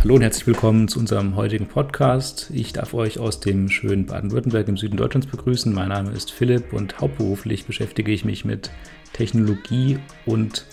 [0.00, 2.50] Hallo und herzlich willkommen zu unserem heutigen Podcast.
[2.54, 5.74] Ich darf euch aus dem schönen Baden-Württemberg im Süden Deutschlands begrüßen.
[5.74, 8.70] Mein Name ist Philipp und hauptberuflich beschäftige ich mich mit
[9.12, 10.66] Technologie und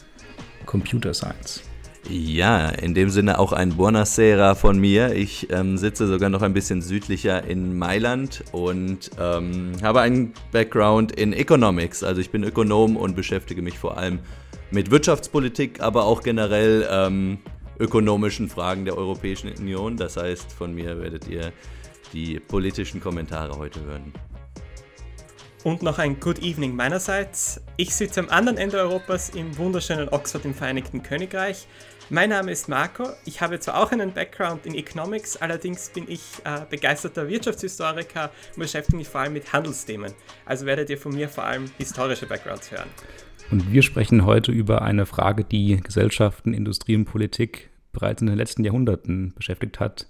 [0.67, 1.63] Computer Science.
[2.07, 5.16] Ja, in dem Sinne auch ein Buonasera von mir.
[5.16, 11.13] Ich ähm, sitze sogar noch ein bisschen südlicher in Mailand und ähm, habe einen Background
[11.13, 12.03] in Economics.
[12.03, 14.19] Also ich bin Ökonom und beschäftige mich vor allem
[14.69, 17.39] mit Wirtschaftspolitik, aber auch generell ähm,
[17.79, 19.97] ökonomischen Fragen der Europäischen Union.
[19.97, 21.52] Das heißt, von mir werdet ihr
[22.13, 24.13] die politischen Kommentare heute hören.
[25.63, 27.59] Und noch ein Good Evening meinerseits.
[27.75, 31.67] Ich sitze am anderen Ende Europas im wunderschönen Oxford im Vereinigten Königreich.
[32.11, 33.08] Mein Name ist Marco.
[33.25, 38.59] Ich habe zwar auch einen Background in Economics, allerdings bin ich äh, begeisterter Wirtschaftshistoriker und
[38.59, 40.13] beschäftige mich vor allem mit Handelsthemen.
[40.45, 42.89] Also werdet ihr von mir vor allem historische Backgrounds hören.
[43.51, 48.38] Und wir sprechen heute über eine Frage, die Gesellschaften, Industrie und Politik bereits in den
[48.38, 50.07] letzten Jahrhunderten beschäftigt hat.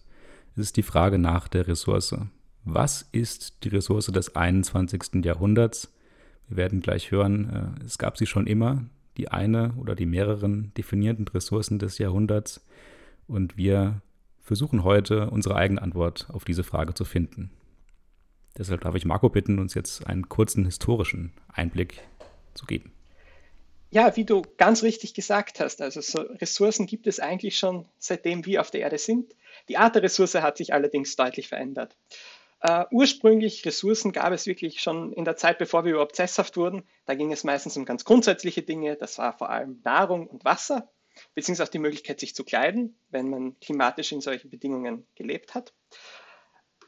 [0.53, 2.15] Es ist die Frage nach der Ressource.
[2.63, 5.23] Was ist die Ressource des 21.
[5.25, 5.93] Jahrhunderts?
[6.47, 8.85] Wir werden gleich hören, äh, es gab sie schon immer,
[9.17, 12.65] die eine oder die mehreren definierenden Ressourcen des Jahrhunderts.
[13.27, 14.01] Und wir
[14.41, 17.51] versuchen heute unsere eigene Antwort auf diese Frage zu finden.
[18.57, 22.01] Deshalb darf ich Marco bitten, uns jetzt einen kurzen historischen Einblick
[22.53, 22.94] zu geben.
[23.95, 28.45] Ja, wie du ganz richtig gesagt hast, also so Ressourcen gibt es eigentlich schon seitdem
[28.45, 29.33] wir auf der Erde sind.
[29.69, 31.95] Die Art der Ressource hat sich allerdings deutlich verändert.
[32.61, 36.83] Uh, ursprünglich Ressourcen gab es wirklich schon in der Zeit, bevor wir überhaupt sesshaft wurden.
[37.05, 38.97] Da ging es meistens um ganz grundsätzliche Dinge.
[38.97, 40.89] Das war vor allem Nahrung und Wasser,
[41.33, 45.73] beziehungsweise die Möglichkeit, sich zu kleiden, wenn man klimatisch in solchen Bedingungen gelebt hat.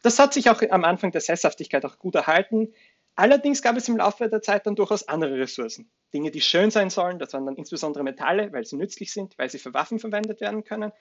[0.04, 2.74] Das hat sich auch am Anfang der Sesshaftigkeit auch gut erhalten.
[3.18, 5.90] Allerdings gab es im Laufe der Zeit dann durchaus andere Ressourcen.
[6.14, 9.50] Dinge, die schön sein sollen, das waren dann insbesondere Metalle, weil sie nützlich sind, weil
[9.50, 10.92] sie für Waffen verwendet werden können.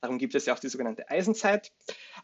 [0.00, 1.72] Darum gibt es ja auch die sogenannte Eisenzeit.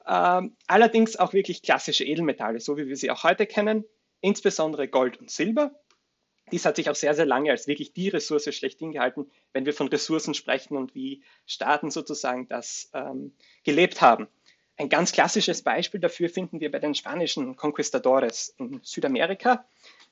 [0.06, 3.84] Ähm, allerdings auch wirklich klassische Edelmetalle, so wie wir sie auch heute kennen,
[4.20, 5.72] insbesondere Gold und Silber.
[6.52, 9.72] Dies hat sich auch sehr, sehr lange als wirklich die Ressource schlechthin gehalten, wenn wir
[9.72, 13.34] von Ressourcen sprechen und wie Staaten sozusagen das ähm,
[13.64, 14.28] gelebt haben.
[14.80, 19.66] Ein ganz klassisches Beispiel dafür finden wir bei den spanischen Conquistadores in Südamerika.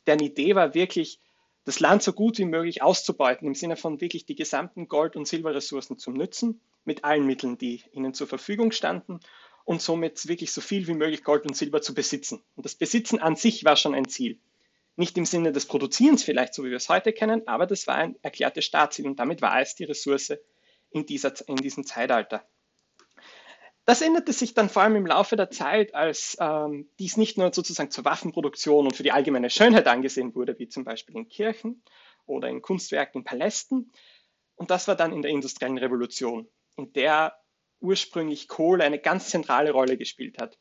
[0.07, 1.21] Deren Idee war wirklich,
[1.65, 5.27] das Land so gut wie möglich auszubeuten, im Sinne von wirklich die gesamten Gold- und
[5.27, 9.21] Silberressourcen zu nützen mit allen Mitteln, die ihnen zur Verfügung standen
[9.65, 12.43] und somit wirklich so viel wie möglich Gold und Silber zu besitzen.
[12.55, 14.39] Und das Besitzen an sich war schon ein Ziel.
[14.97, 17.95] Nicht im Sinne des Produzierens vielleicht, so wie wir es heute kennen, aber das war
[17.95, 20.35] ein erklärtes Staatsziel und damit war es die Ressource
[20.91, 22.47] in, dieser, in diesem Zeitalter.
[23.89, 27.55] Das änderte sich dann vor allem im Laufe der Zeit, als ähm, dies nicht nur
[27.55, 31.83] sozusagen zur Waffenproduktion und für die allgemeine Schönheit angesehen wurde, wie zum Beispiel in Kirchen
[32.27, 33.91] oder in Kunstwerken in Palästen.
[34.57, 37.33] Und das war dann in der industriellen Revolution in der
[37.81, 40.59] ursprünglich Kohle eine ganz zentrale Rolle gespielt hat.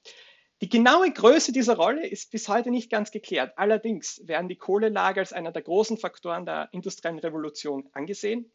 [0.62, 3.58] Die genaue Größe dieser Rolle ist bis heute nicht ganz geklärt.
[3.58, 8.54] Allerdings werden die Kohlelager als einer der großen Faktoren der industriellen Revolution angesehen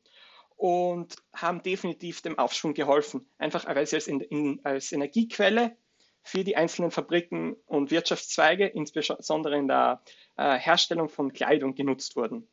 [0.63, 5.77] und haben definitiv dem Aufschwung geholfen, einfach weil sie als, in, in, als Energiequelle
[6.23, 10.03] für die einzelnen Fabriken und Wirtschaftszweige, insbesondere in der
[10.37, 12.47] äh, Herstellung von Kleidung, genutzt wurden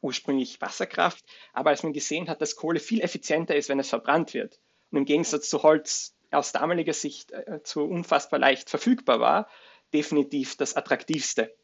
[0.00, 4.34] ursprünglich Wasserkraft, aber als man gesehen hat, dass Kohle viel effizienter ist, wenn es verbrannt
[4.34, 4.60] wird
[4.90, 9.48] und im Gegensatz zu Holz aus damaliger Sicht äh, zu unfassbar leicht verfügbar war,
[9.94, 11.54] definitiv das attraktivste.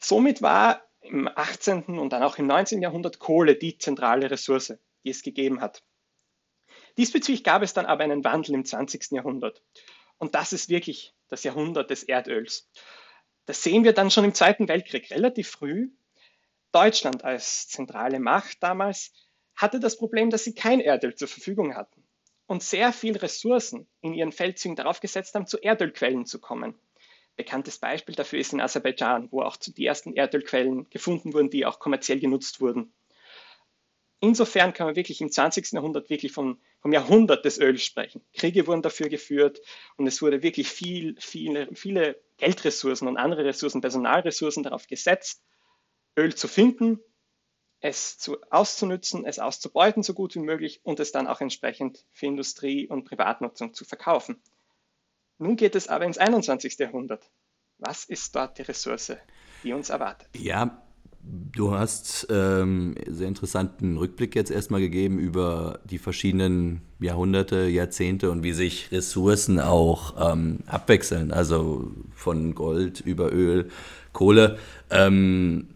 [0.00, 1.98] Somit war im 18.
[1.98, 2.82] und dann auch im 19.
[2.82, 4.74] Jahrhundert Kohle die zentrale Ressource,
[5.04, 5.82] die es gegeben hat.
[6.96, 9.12] Diesbezüglich gab es dann aber einen Wandel im 20.
[9.12, 9.62] Jahrhundert.
[10.18, 12.70] Und das ist wirklich das Jahrhundert des Erdöls.
[13.46, 15.90] Das sehen wir dann schon im Zweiten Weltkrieg relativ früh,
[16.72, 19.12] Deutschland als zentrale Macht damals
[19.54, 22.02] hatte das Problem, dass sie kein Erdöl zur Verfügung hatten
[22.46, 26.74] und sehr viel Ressourcen in ihren Feldzügen darauf gesetzt haben, zu Erdölquellen zu kommen.
[27.36, 31.78] Bekanntes Beispiel dafür ist in Aserbaidschan, wo auch die ersten Erdölquellen gefunden wurden, die auch
[31.78, 32.92] kommerziell genutzt wurden.
[34.20, 35.72] Insofern kann man wirklich im 20.
[35.72, 38.24] Jahrhundert wirklich vom, vom Jahrhundert des Öls sprechen.
[38.34, 39.60] Kriege wurden dafür geführt
[39.96, 45.42] und es wurde wirklich viel, viele, viele Geldressourcen und andere Ressourcen, Personalressourcen darauf gesetzt,
[46.16, 47.00] Öl zu finden,
[47.80, 52.26] es zu, auszunützen, es auszubeuten so gut wie möglich und es dann auch entsprechend für
[52.26, 54.40] Industrie und Privatnutzung zu verkaufen.
[55.42, 56.78] Nun geht es aber ins 21.
[56.78, 57.28] Jahrhundert.
[57.78, 59.14] Was ist dort die Ressource,
[59.64, 60.28] die uns erwartet?
[60.38, 60.80] Ja,
[61.20, 68.44] du hast ähm, sehr interessanten Rückblick jetzt erstmal gegeben über die verschiedenen Jahrhunderte, Jahrzehnte und
[68.44, 73.68] wie sich Ressourcen auch ähm, abwechseln, also von Gold über Öl,
[74.12, 74.58] Kohle.
[74.90, 75.70] Ähm,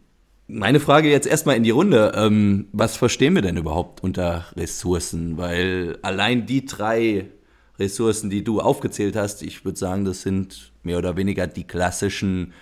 [0.47, 2.13] meine Frage jetzt erstmal in die Runde.
[2.15, 5.37] Ähm, was verstehen wir denn überhaupt unter Ressourcen?
[5.37, 7.31] Weil allein die drei
[7.79, 12.53] Ressourcen, die du aufgezählt hast, ich würde sagen, das sind mehr oder weniger die klassischen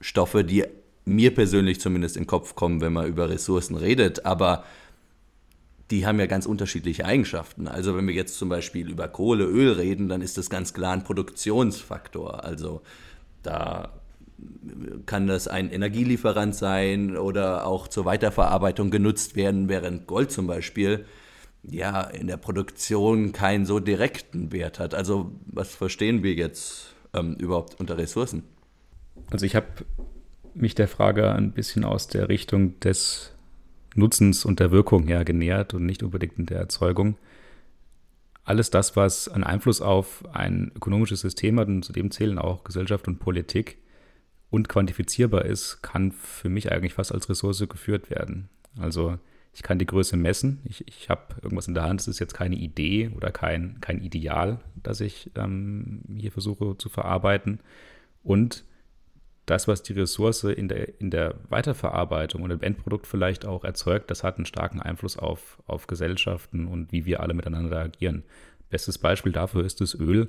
[0.00, 0.64] Stoffe, die
[1.04, 4.26] mir persönlich zumindest in den Kopf kommen, wenn man über Ressourcen redet.
[4.26, 4.64] Aber
[5.90, 7.66] die haben ja ganz unterschiedliche Eigenschaften.
[7.66, 10.92] Also wenn wir jetzt zum Beispiel über Kohle, Öl reden, dann ist das ganz klar
[10.92, 12.44] ein Produktionsfaktor.
[12.44, 12.82] Also
[13.42, 13.92] da
[15.06, 21.06] kann das ein Energielieferant sein oder auch zur Weiterverarbeitung genutzt werden, während Gold zum Beispiel
[21.62, 24.94] ja in der Produktion keinen so direkten Wert hat.
[24.94, 28.42] Also was verstehen wir jetzt ähm, überhaupt unter Ressourcen?
[29.30, 29.66] Also ich habe
[30.54, 33.34] mich der Frage ein bisschen aus der Richtung des
[33.94, 37.16] Nutzens und der Wirkung her genähert und nicht unbedingt in der Erzeugung.
[38.44, 42.64] Alles das, was einen Einfluss auf ein ökonomisches System hat, und zu dem zählen auch
[42.64, 43.78] Gesellschaft und Politik,
[44.50, 48.48] und quantifizierbar ist, kann für mich eigentlich fast als Ressource geführt werden.
[48.80, 49.18] Also
[49.52, 50.60] ich kann die Größe messen.
[50.64, 52.00] Ich, ich habe irgendwas in der Hand.
[52.00, 56.88] Es ist jetzt keine Idee oder kein, kein Ideal, das ich ähm, hier versuche zu
[56.88, 57.60] verarbeiten.
[58.22, 58.64] Und
[59.46, 64.10] das, was die Ressource in der, in der Weiterverarbeitung und im Endprodukt vielleicht auch erzeugt,
[64.10, 68.24] das hat einen starken Einfluss auf, auf Gesellschaften und wie wir alle miteinander agieren.
[68.68, 70.28] Bestes Beispiel dafür ist das Öl,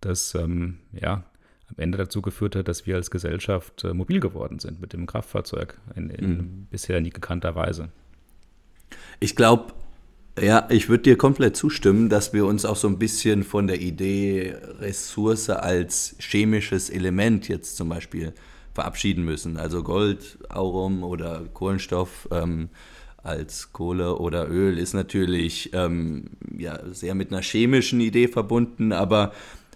[0.00, 1.24] das ähm, ja,
[1.68, 5.06] am Ende dazu geführt hat, dass wir als Gesellschaft äh, mobil geworden sind mit dem
[5.06, 6.66] Kraftfahrzeug in, in mhm.
[6.70, 7.90] bisher nie gekannter Weise.
[9.22, 9.72] Ich glaube,
[10.36, 13.80] ja, ich würde dir komplett zustimmen, dass wir uns auch so ein bisschen von der
[13.80, 18.32] Idee Ressource als chemisches Element jetzt zum Beispiel
[18.74, 19.58] verabschieden müssen.
[19.58, 22.68] Also Gold, Aurum oder Kohlenstoff ähm,
[23.22, 29.30] als Kohle oder Öl ist natürlich ähm, ja, sehr mit einer chemischen Idee verbunden, aber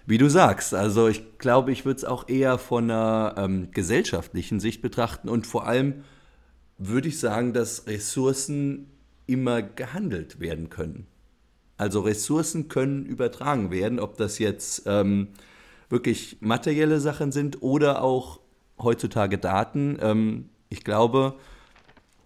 [0.05, 4.59] wie du sagst, also ich glaube, ich würde es auch eher von einer ähm, gesellschaftlichen
[4.59, 6.03] Sicht betrachten und vor allem
[6.77, 8.87] würde ich sagen, dass Ressourcen
[9.27, 11.07] immer gehandelt werden können.
[11.77, 15.29] Also Ressourcen können übertragen werden, ob das jetzt ähm,
[15.89, 18.39] wirklich materielle Sachen sind oder auch
[18.79, 19.97] heutzutage Daten.
[20.01, 21.35] Ähm, ich glaube,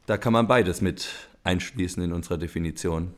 [0.06, 1.10] da kann man beides mit
[1.44, 3.14] einschließen in unserer Definition.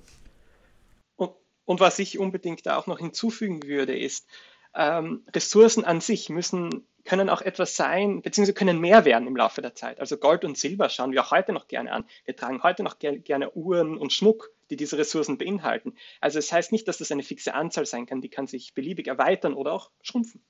[1.15, 1.31] Und,
[1.65, 4.27] und was ich unbedingt da auch noch hinzufügen würde, ist,
[4.75, 9.61] ähm, Ressourcen an sich müssen, können auch etwas sein, beziehungsweise können mehr werden im Laufe
[9.61, 9.99] der Zeit.
[9.99, 12.05] Also Gold und Silber schauen wir auch heute noch gerne an.
[12.25, 15.93] Wir tragen heute noch ger gerne Uhren und Schmuck, die diese Ressourcen beinhalten.
[16.21, 18.73] Also es das heißt nicht, dass das eine fixe Anzahl sein kann, die kann sich
[18.73, 20.41] beliebig erweitern oder auch schrumpfen.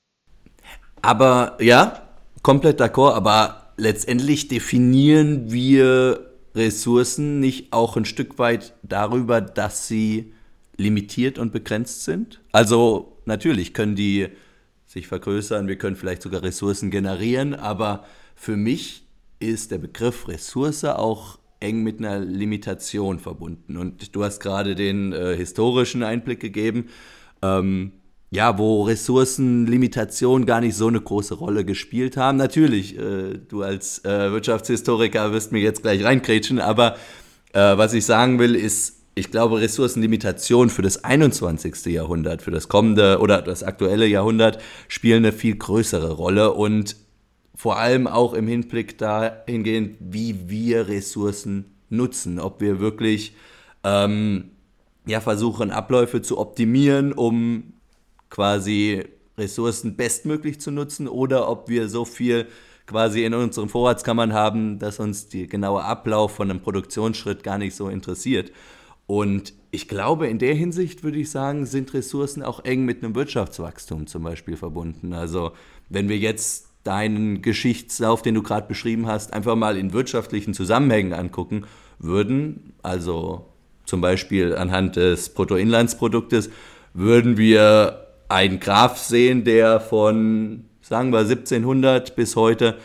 [1.02, 2.08] Aber ja,
[2.44, 10.34] komplett d'accord, aber letztendlich definieren wir Ressourcen nicht auch ein Stück weit darüber, dass sie
[10.78, 12.42] limitiert und begrenzt sind?
[12.52, 14.30] Also natürlich können die
[14.94, 18.06] sich vergrößern, wir können vielleicht sogar Ressourcen generieren, aber
[18.36, 19.04] für mich
[19.40, 23.78] ist der Begriff Ressource auch eng mit einer Limitation verbunden.
[23.78, 26.90] Und du hast gerade den äh, historischen Einblick gegeben.
[27.42, 27.94] Ähm,
[28.30, 32.38] ja, wo Ressourcenlimitation gar nicht so eine große Rolle gespielt haben.
[32.38, 36.96] Natürlich, äh, du als äh, Wirtschaftshistoriker wirst mir jetzt gleich reinkrätschen, aber
[37.54, 41.86] äh, was ich sagen will, ist, ich glaube, Ressourcenlimitation für das 21.
[41.86, 46.96] Jahrhundert, für das kommende oder das aktuelle Jahrhundert spielen eine viel größere Rolle und
[47.56, 53.36] vor allem auch im Hinblick dahingehend, wie wir Ressourcen nutzen, ob wir wirklich
[53.84, 54.52] ähm,
[55.06, 57.74] ja, versuchen, Abläufe zu optimieren, um
[58.30, 59.04] quasi
[59.38, 62.48] Ressourcen bestmöglich zu nutzen oder ob wir so viel
[62.86, 67.76] quasi in unseren Vorratskammern haben, dass uns der genaue Ablauf von einem Produktionsschritt gar nicht
[67.76, 68.52] so interessiert.
[69.14, 73.14] Und ich glaube, in der Hinsicht würde ich sagen, sind Ressourcen auch eng mit einem
[73.14, 75.14] Wirtschaftswachstum zum Beispiel verbunden.
[75.14, 75.52] Also
[75.88, 81.14] wenn wir jetzt deinen Geschichtslauf, den du gerade beschrieben hast, einfach mal in wirtschaftlichen Zusammenhängen
[81.14, 81.68] angucken
[82.00, 83.46] würden, also
[83.86, 86.50] zum Beispiel anhand des Bruttoinlandsproduktes,
[86.96, 92.80] würden wir einen Graph sehen, der von, sagen wir, 1700 bis heute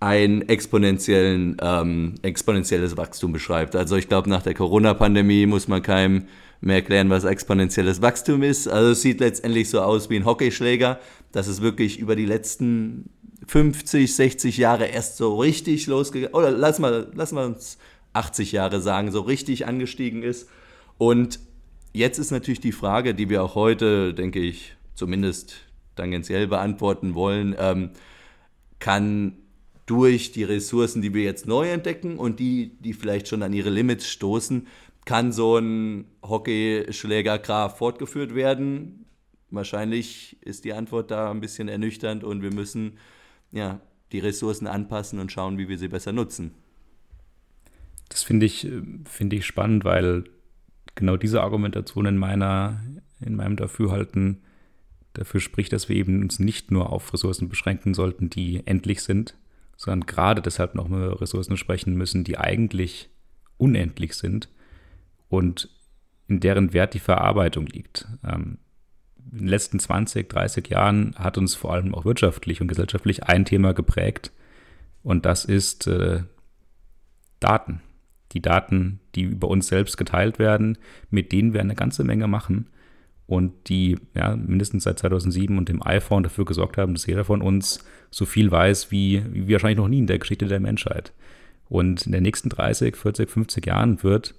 [0.00, 3.74] ein exponentiellen, ähm, exponentielles Wachstum beschreibt.
[3.76, 6.26] Also ich glaube, nach der Corona-Pandemie muss man keinem
[6.60, 8.68] mehr erklären, was exponentielles Wachstum ist.
[8.68, 10.98] Also es sieht letztendlich so aus wie ein Hockeyschläger,
[11.32, 13.10] dass es wirklich über die letzten
[13.46, 17.78] 50, 60 Jahre erst so richtig losgegangen, oder lass mal, lass mal uns
[18.14, 20.48] 80 Jahre sagen, so richtig angestiegen ist.
[20.98, 21.40] Und
[21.92, 25.56] jetzt ist natürlich die Frage, die wir auch heute, denke ich, zumindest
[25.96, 27.90] tangentiell beantworten wollen, ähm,
[28.78, 29.36] kann
[29.86, 33.70] durch die Ressourcen, die wir jetzt neu entdecken und die, die vielleicht schon an ihre
[33.70, 34.66] Limits stoßen,
[35.04, 39.04] kann so ein Hockeyschläger Graf fortgeführt werden?
[39.50, 42.98] Wahrscheinlich ist die Antwort da ein bisschen ernüchternd und wir müssen
[43.52, 43.80] ja,
[44.12, 46.52] die Ressourcen anpassen und schauen, wie wir sie besser nutzen.
[48.08, 48.68] Das finde ich,
[49.06, 50.24] find ich spannend, weil
[50.94, 52.80] genau diese Argumentation in, meiner,
[53.20, 54.42] in meinem Dafürhalten
[55.14, 59.36] dafür spricht, dass wir eben uns nicht nur auf Ressourcen beschränken sollten, die endlich sind,
[59.84, 63.10] sondern gerade deshalb noch über Ressourcen sprechen müssen, die eigentlich
[63.58, 64.48] unendlich sind
[65.28, 65.68] und
[66.26, 68.08] in deren Wert die Verarbeitung liegt.
[68.26, 68.58] Ähm,
[69.30, 73.44] in den letzten 20, 30 Jahren hat uns vor allem auch wirtschaftlich und gesellschaftlich ein
[73.44, 74.32] Thema geprägt
[75.02, 76.22] und das ist äh,
[77.40, 77.82] Daten.
[78.32, 80.78] Die Daten, die über uns selbst geteilt werden,
[81.10, 82.68] mit denen wir eine ganze Menge machen
[83.26, 87.40] und die ja, mindestens seit 2007 und dem iPhone dafür gesorgt haben, dass jeder von
[87.40, 91.12] uns so viel weiß wie, wie wahrscheinlich noch nie in der Geschichte der Menschheit.
[91.68, 94.34] Und in den nächsten 30, 40, 50 Jahren wird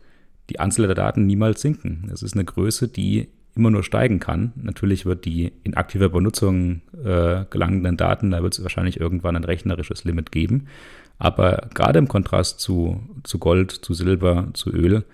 [0.50, 2.10] die Anzahl der Daten niemals sinken.
[2.14, 4.54] Es ist eine Größe, die immer nur steigen kann.
[4.56, 9.46] Natürlich wird die in aktiver Benutzung äh, gelangenden Daten, da wird es wahrscheinlich irgendwann ein
[9.46, 10.68] rechnerisches Limit geben.
[11.18, 15.06] Aber gerade im Kontrast zu, zu Gold, zu Silber, zu Öl,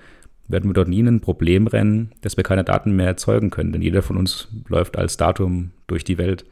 [0.52, 3.72] werden wir dort nie in ein Problem rennen, dass wir keine Daten mehr erzeugen können.
[3.72, 6.46] Denn jeder von uns läuft als Datum durch die Welt.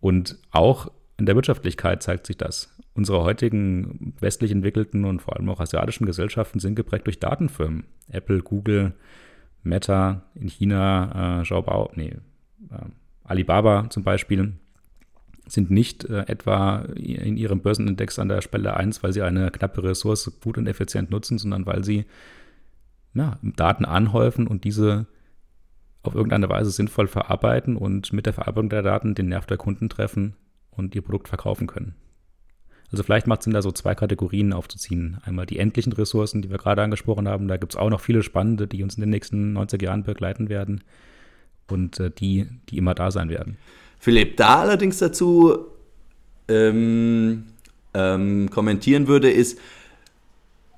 [0.00, 2.74] Und auch in der Wirtschaftlichkeit zeigt sich das.
[2.94, 7.84] Unsere heutigen westlich entwickelten und vor allem auch asiatischen Gesellschaften sind geprägt durch Datenfirmen.
[8.10, 8.92] Apple, Google,
[9.62, 12.14] Meta, in China, äh, Xiaobao, nee,
[12.70, 12.84] äh,
[13.24, 14.52] Alibaba zum Beispiel,
[15.46, 19.82] sind nicht äh, etwa in ihrem Börsenindex an der Spelle 1, weil sie eine knappe
[19.82, 22.04] Ressource gut und effizient nutzen, sondern weil sie
[23.18, 25.06] ja, Daten anhäufen und diese
[26.02, 29.88] auf irgendeine Weise sinnvoll verarbeiten und mit der Verarbeitung der Daten den Nerv der Kunden
[29.88, 30.34] treffen
[30.70, 31.94] und ihr Produkt verkaufen können.
[32.90, 35.18] Also vielleicht macht es Sinn, da so zwei Kategorien aufzuziehen.
[35.22, 37.48] Einmal die endlichen Ressourcen, die wir gerade angesprochen haben.
[37.48, 40.48] Da gibt es auch noch viele spannende, die uns in den nächsten 90 Jahren begleiten
[40.48, 40.82] werden
[41.70, 43.58] und äh, die, die immer da sein werden.
[43.98, 45.66] Philipp, da allerdings dazu
[46.48, 47.44] ähm,
[47.92, 49.58] ähm, kommentieren würde, ist,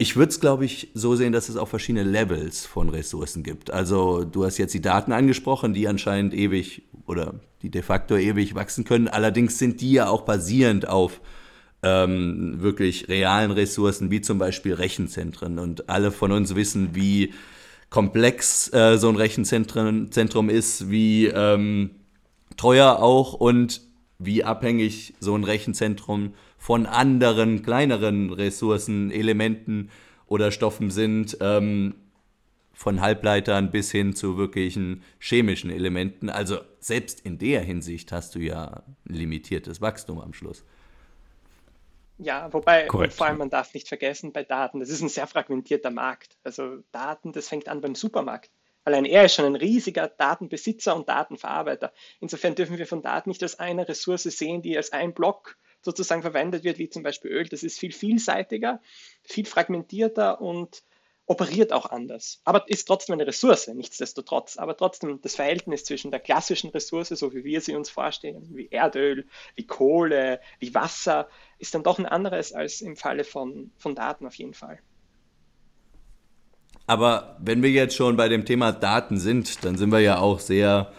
[0.01, 3.71] ich würde es, glaube ich, so sehen, dass es auch verschiedene Levels von Ressourcen gibt.
[3.71, 8.55] Also du hast jetzt die Daten angesprochen, die anscheinend ewig oder die de facto ewig
[8.55, 9.09] wachsen können.
[9.09, 11.21] Allerdings sind die ja auch basierend auf
[11.83, 15.59] ähm, wirklich realen Ressourcen, wie zum Beispiel Rechenzentren.
[15.59, 17.35] Und alle von uns wissen, wie
[17.91, 21.91] komplex äh, so ein Rechenzentrum Zentrum ist, wie ähm,
[22.57, 23.83] teuer auch und
[24.19, 29.91] wie abhängig so ein Rechenzentrum ist von anderen kleineren Ressourcen, Elementen
[30.27, 31.95] oder Stoffen sind, ähm,
[32.75, 36.29] von Halbleitern bis hin zu wirklichen chemischen Elementen.
[36.29, 40.63] Also selbst in der Hinsicht hast du ja ein limitiertes Wachstum am Schluss.
[42.19, 45.91] Ja, wobei vor allem man darf nicht vergessen bei Daten, das ist ein sehr fragmentierter
[45.91, 46.37] Markt.
[46.45, 48.51] Also Daten, das fängt an beim Supermarkt.
[48.85, 51.91] Allein er ist schon ein riesiger Datenbesitzer und Datenverarbeiter.
[52.21, 56.23] Insofern dürfen wir von Daten nicht als eine Ressource sehen, die als ein Block sozusagen
[56.23, 57.49] verwendet wird, wie zum Beispiel Öl.
[57.49, 58.81] Das ist viel vielseitiger,
[59.23, 60.83] viel fragmentierter und
[61.31, 62.41] operiert auch anders.
[62.45, 64.57] Aber ist trotzdem eine Ressource, nichtsdestotrotz.
[64.57, 68.69] Aber trotzdem das Verhältnis zwischen der klassischen Ressource, so wie wir sie uns vorstellen, wie
[68.69, 73.95] Erdöl, wie Kohle, wie Wasser, ist dann doch ein anderes als im Falle von, von
[73.95, 74.81] Daten auf jeden Fall.
[76.89, 80.41] Aber wenn wir jetzt schon bei dem Thema Daten sind, dann sind wir ja auch
[80.41, 80.93] sehr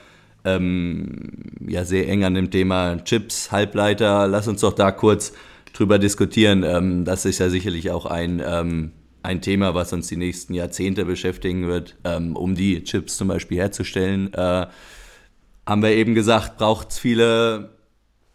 [0.45, 1.19] ähm,
[1.67, 4.27] ja sehr eng an dem Thema Chips, Halbleiter.
[4.27, 5.33] Lass uns doch da kurz
[5.73, 6.63] drüber diskutieren.
[6.63, 8.91] Ähm, das ist ja sicherlich auch ein, ähm,
[9.23, 13.57] ein Thema, was uns die nächsten Jahrzehnte beschäftigen wird, ähm, um die Chips zum Beispiel
[13.57, 14.33] herzustellen.
[14.33, 14.67] Äh,
[15.65, 17.69] haben wir eben gesagt, braucht es viele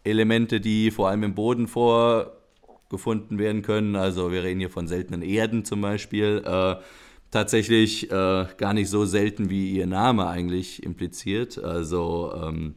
[0.04, 3.96] Elemente, die vor allem im Boden vorgefunden werden können.
[3.96, 6.42] Also wir reden hier von seltenen Erden zum Beispiel.
[6.46, 6.76] Äh,
[7.36, 11.62] tatsächlich äh, gar nicht so selten, wie ihr Name eigentlich impliziert.
[11.62, 12.76] Also ähm,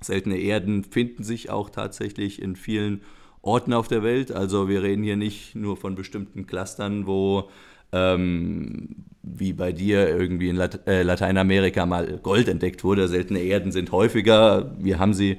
[0.00, 3.00] seltene Erden finden sich auch tatsächlich in vielen
[3.42, 4.30] Orten auf der Welt.
[4.30, 7.50] Also wir reden hier nicht nur von bestimmten Clustern, wo
[7.90, 13.08] ähm, wie bei dir irgendwie in Late äh, Lateinamerika mal Gold entdeckt wurde.
[13.08, 14.70] Seltene Erden sind häufiger.
[14.78, 15.38] Wir haben sie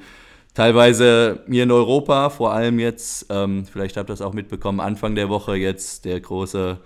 [0.53, 5.15] teilweise hier in Europa, vor allem jetzt, ähm, vielleicht habt ihr das auch mitbekommen, Anfang
[5.15, 6.81] der Woche jetzt der große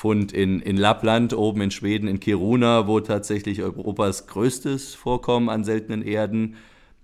[0.00, 5.62] Fund in, in Lappland, oben in Schweden, in Kiruna, wo tatsächlich Europas größtes Vorkommen an
[5.62, 6.56] seltenen Erden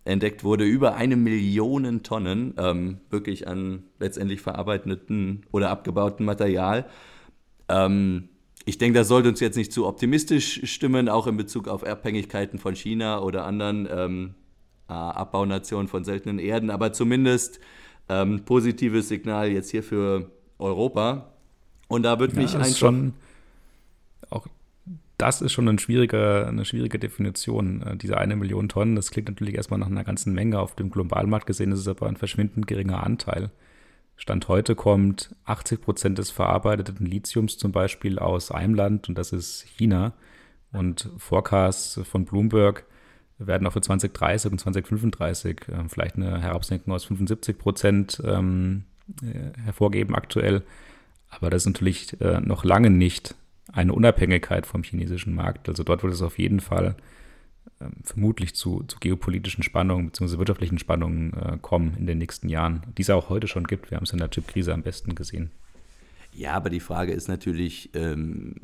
[0.07, 0.65] entdeckt wurde.
[0.65, 6.87] Über eine Million Tonnen ähm, wirklich an letztendlich verarbeiteten oder abgebauten Material.
[7.69, 8.31] Ähm,
[8.65, 12.59] ich denke, das sollte uns jetzt nicht zu optimistisch stimmen, auch in Bezug auf Abhängigkeiten
[12.59, 14.35] von China oder anderen ähm,
[14.89, 17.61] Abbaunation von seltenen Erden, aber zumindest
[18.09, 21.36] ähm, positives Signal jetzt hier für Europa.
[21.89, 22.77] Und da wird ja, mich einfach.
[22.77, 23.15] Schon
[24.31, 24.47] auch
[25.19, 27.83] das ist schon ein schwieriger, eine schwierige Definition.
[27.83, 30.61] Äh, diese eine Million Tonnen, das klingt natürlich erstmal nach einer ganzen Menge.
[30.61, 33.51] Auf dem Globalmarkt gesehen ist es aber ein verschwindend geringer Anteil.
[34.17, 39.33] Stand heute kommt 80 Prozent des verarbeiteten Lithiums zum Beispiel aus einem Land und das
[39.33, 40.13] ist China.
[40.73, 42.85] Und Forecasts von Bloomberg
[43.39, 48.85] werden auch für 2030 und 2035 äh, vielleicht eine Herabsenkung aus 75 Prozent ähm,
[49.23, 50.63] äh, hervorgeben aktuell.
[51.37, 53.35] Aber das ist natürlich äh, noch lange nicht
[53.73, 55.69] eine Unabhängigkeit vom chinesischen Markt.
[55.69, 56.97] Also dort wird es auf jeden Fall
[57.81, 60.39] ähm, vermutlich zu, zu, geopolitischen Spannungen bzw.
[60.39, 63.91] wirtschaftlichen Spannungen äh, kommen in den nächsten Jahren, die es auch heute schon gibt.
[63.91, 65.51] Wir haben es in der Chip-Krise am besten gesehen.
[66.37, 68.57] Ja, aber die Frage ist natürlich, ähm,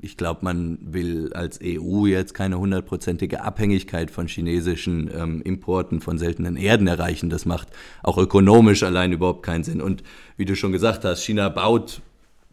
[0.00, 6.16] ich glaube, man will als EU jetzt keine hundertprozentige Abhängigkeit von chinesischen ähm, Importen von
[6.16, 7.28] seltenen Erden erreichen.
[7.28, 7.68] Das macht
[8.02, 9.82] auch ökonomisch allein überhaupt keinen Sinn.
[9.82, 10.02] Und
[10.38, 12.00] wie du schon gesagt hast, China baut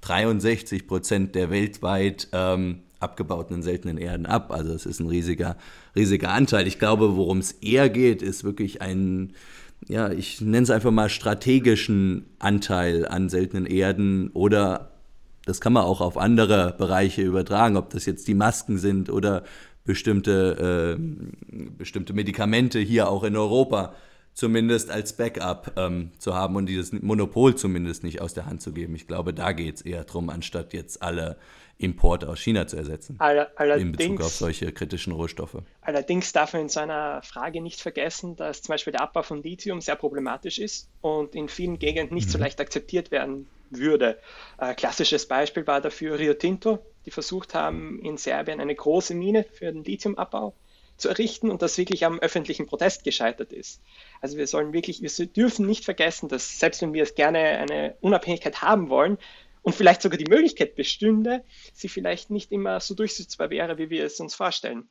[0.07, 4.51] 63 Prozent der weltweit ähm, abgebauten seltenen Erden ab.
[4.51, 5.57] Also es ist ein riesiger,
[5.95, 6.67] riesiger Anteil.
[6.67, 9.33] Ich glaube, worum es eher geht, ist wirklich ein
[9.87, 14.91] ja, ich nenne es einfach mal strategischen Anteil an seltenen Erden oder
[15.45, 19.43] das kann man auch auf andere Bereiche übertragen, ob das jetzt die Masken sind oder
[19.85, 23.93] bestimmte, äh, bestimmte Medikamente hier auch in Europa
[24.37, 28.71] zumindest als Backup ähm, zu haben und dieses Monopol zumindest nicht aus der Hand zu
[28.71, 28.93] geben.
[28.93, 31.37] Ich glaube, da geht es eher darum, anstatt jetzt alle
[31.79, 33.15] Import aus China zu ersetzen.
[33.17, 35.57] Allerdings, in Bezug auf solche kritischen Rohstoffe.
[35.81, 39.81] Allerdings darf man in seiner Frage nicht vergessen, dass zum Beispiel der Abbau von Lithium
[39.81, 42.33] sehr problematisch ist und in vielen Gegenden nicht mhm.
[42.33, 44.19] so leicht akzeptiert werden würde.
[44.59, 46.77] Äh, klassisches Beispiel war dafür Rio Tinto,
[47.07, 50.53] die versucht haben, in Serbien eine große Mine für den Lithiumabbau
[50.97, 53.81] zu errichten und das wirklich am öffentlichen Protest gescheitert ist.
[54.21, 57.95] Also wir sollen wirklich, wir dürfen nicht vergessen, dass selbst wenn wir es gerne eine
[58.01, 59.17] Unabhängigkeit haben wollen,
[59.67, 64.05] und vielleicht sogar die Möglichkeit bestünde, sie vielleicht nicht immer so durchsetzbar wäre, wie wir
[64.05, 64.87] es uns vorstellen.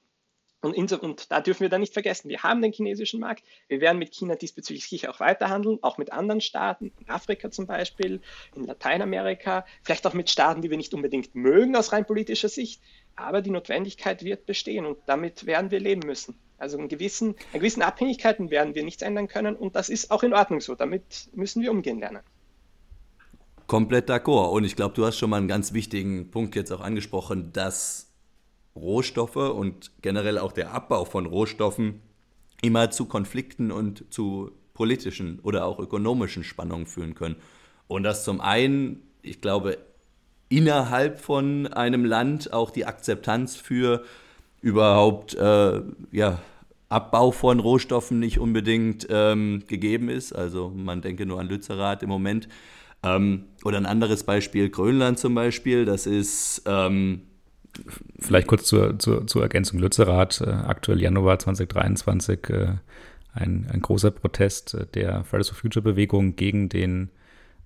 [0.61, 3.99] Und, und, da dürfen wir dann nicht vergessen, wir haben den chinesischen Markt, wir werden
[3.99, 8.21] mit China diesbezüglich sicher auch weiterhandeln, auch mit anderen Staaten, in Afrika zum Beispiel,
[8.55, 12.83] in Lateinamerika, vielleicht auch mit Staaten, die wir nicht unbedingt mögen aus rein politischer Sicht,
[13.17, 16.35] aber die Notwendigkeit wird bestehen und damit werden wir leben müssen.
[16.59, 20.23] Also in gewissen, in gewissen Abhängigkeiten werden wir nichts ändern können und das ist auch
[20.23, 22.21] in Ordnung so, damit müssen wir umgehen lernen.
[23.67, 24.53] Komplett d'accord.
[24.53, 28.13] Und ich glaube, du hast schon mal einen ganz wichtigen Punkt jetzt auch angesprochen, dass
[28.77, 32.01] Rohstoffe und generell auch der Abbau von Rohstoffen
[32.63, 37.37] immer zu Konflikten und zu politischen oder auch ökonomischen Spannungen führen können.
[37.89, 39.79] Und dass zum einen, ich glaube,
[40.49, 44.05] innerhalb von einem Land auch die Akzeptanz für
[44.61, 45.81] überhaupt äh,
[46.13, 46.41] ja,
[46.89, 50.33] Abbau von Rohstoffen nicht unbedingt ähm, gegeben ist.
[50.33, 52.49] Also man denke nur an Lützerath im Moment.
[53.03, 56.63] Ähm, oder ein anderes Beispiel, Grönland zum Beispiel, das ist.
[56.67, 57.23] Ähm,
[58.19, 62.69] Vielleicht kurz zur, zur, zur Ergänzung Lützerath, äh, aktuell Januar 2023, äh,
[63.35, 67.11] ein, ein großer Protest äh, der Fridays for Future Bewegung gegen den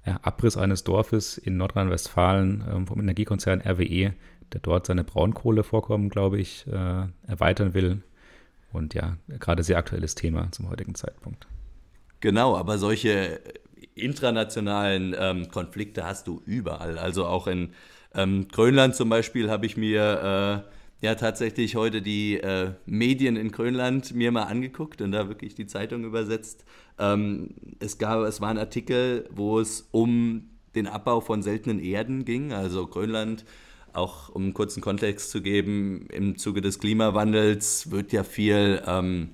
[0.04, 4.14] äh, Abriss eines Dorfes in Nordrhein-Westfalen ähm, vom Energiekonzern RWE,
[4.52, 8.02] der dort seine Braunkohlevorkommen, glaube ich, äh, erweitern will.
[8.72, 11.46] Und ja, gerade sehr aktuelles Thema zum heutigen Zeitpunkt.
[12.20, 13.40] Genau, aber solche
[13.94, 16.98] intranationalen ähm, Konflikte hast du überall.
[16.98, 17.70] Also auch in
[18.14, 23.50] ähm, Grönland zum Beispiel habe ich mir äh, ja tatsächlich heute die äh, Medien in
[23.50, 26.64] Grönland mir mal angeguckt und da wirklich die Zeitung übersetzt.
[26.98, 32.24] Ähm, es, gab, es war ein Artikel, wo es um den Abbau von seltenen Erden
[32.24, 32.52] ging.
[32.52, 33.44] Also Grönland,
[33.92, 39.30] auch um einen kurzen Kontext zu geben, im Zuge des Klimawandels wird ja viel, ähm,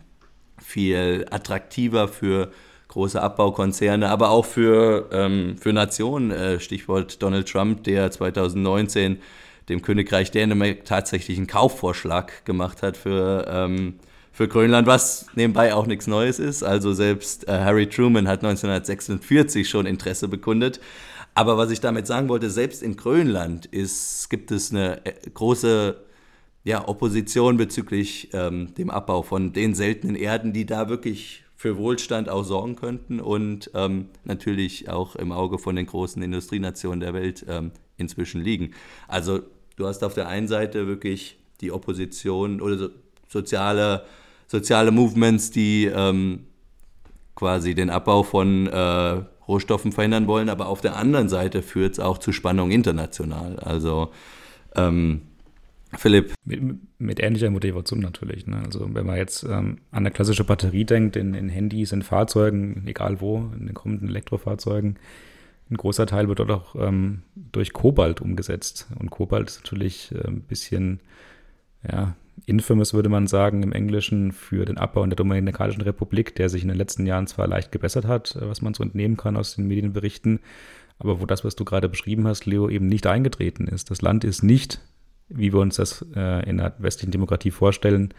[0.59, 2.53] viel attraktiver für
[2.89, 6.31] große Abbaukonzerne, aber auch für, ähm, für Nationen.
[6.31, 9.19] Äh, Stichwort Donald Trump, der 2019
[9.69, 13.95] dem Königreich Dänemark tatsächlich einen Kaufvorschlag gemacht hat für, ähm,
[14.33, 16.63] für Grönland, was nebenbei auch nichts Neues ist.
[16.63, 20.81] Also selbst äh, Harry Truman hat 1946 schon Interesse bekundet.
[21.35, 25.97] Aber was ich damit sagen wollte, selbst in Grönland ist, gibt es eine äh, große
[26.65, 32.29] ja, Opposition bezüglich ähm, dem Abbau von den seltenen Erden, die da wirklich für Wohlstand
[32.29, 37.47] auch sorgen könnten und ähm, natürlich auch im Auge von den großen Industrienationen der Welt
[37.49, 38.73] ähm, inzwischen liegen.
[39.09, 39.41] Also
[39.77, 42.89] du hast auf der einen Seite wirklich die Opposition oder so,
[43.29, 44.05] soziale,
[44.47, 46.47] soziale Movements, die ähm,
[47.35, 52.01] quasi den Abbau von äh, Rohstoffen verhindern wollen, aber auf der anderen Seite führt es
[52.01, 53.59] auch zu Spannungen international.
[53.61, 54.11] Also
[54.75, 55.23] ähm,
[55.97, 56.35] Philipp.
[56.45, 56.63] Mit,
[56.99, 58.47] mit, ähnlicher Motivation natürlich.
[58.47, 58.63] Ne?
[58.65, 62.83] Also wenn man jetzt ähm, an eine klassische Batterie denkt, in, in, Handys, in Fahrzeugen,
[62.87, 64.99] egal wo, in den kommenden Elektrofahrzeugen,
[65.71, 68.89] ein großer Teil wird dort auch ähm, durch Kobalt umgesetzt.
[68.99, 71.01] Und Kobalt ist natürlich äh, ein bisschen,
[71.89, 76.49] ja, infamous würde man sagen im Englischen für den Abbau in der Dominikanischen Republik, der
[76.49, 79.57] sich in den letzten Jahren zwar leicht gebessert hat, was man so entnehmen kann aus
[79.57, 80.41] den Medienberichten,
[80.99, 83.91] aber wo das, was du gerade beschrieben hast, Leo, eben nicht eingetreten ist.
[83.91, 84.81] Das Land ist nicht
[85.29, 88.15] wie wir uns das äh, in einer westlichen Demokratie vorstellen,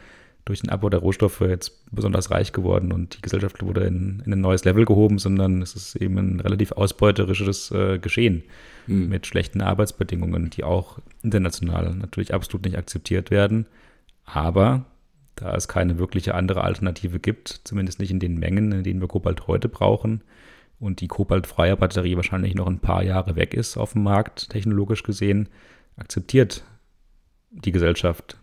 [0.48, 4.34] durch den Abbau der Rohstoffe jetzt besonders reich geworden und die Gesellschaft wurde in, in
[4.34, 8.44] ein neues Level gehoben, sondern es ist eben ein relativ ausbeuterisches äh, Geschehen
[8.88, 9.10] mhm.
[9.10, 13.68] mit schlechten Arbeitsbedingungen, die auch international natürlich absolut nicht akzeptiert werden.
[14.26, 14.86] Aber
[15.36, 19.08] da es keine wirkliche andere Alternative gibt, zumindest nicht in den Mengen, in denen wir
[19.08, 20.22] Kobalt heute brauchen,
[20.80, 25.02] und die kobaltfreie Batterie wahrscheinlich noch ein paar Jahre weg ist auf dem Markt, technologisch
[25.02, 25.50] gesehen,
[25.96, 26.64] akzeptiert
[27.50, 28.38] die Gesellschaft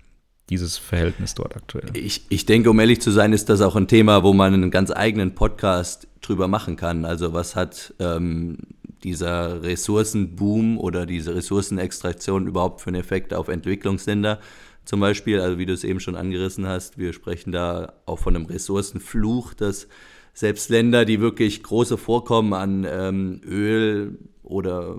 [0.50, 1.90] dieses Verhältnis dort aktuell?
[1.94, 4.70] Ich, ich denke, um ehrlich zu sein, ist das auch ein Thema, wo man einen
[4.70, 7.04] ganz eigenen Podcast drüber machen kann.
[7.04, 8.59] Also was hat ähm,
[9.02, 14.40] dieser Ressourcenboom oder diese Ressourcenextraktion überhaupt für einen Effekt auf Entwicklungsländer?
[14.85, 18.37] Zum Beispiel, also wie du es eben schon angerissen hast, wir sprechen da auch von
[18.37, 19.88] einem Ressourcenfluch, dass
[20.35, 24.96] selbst Länder, die wirklich große Vorkommen an ähm, Öl oder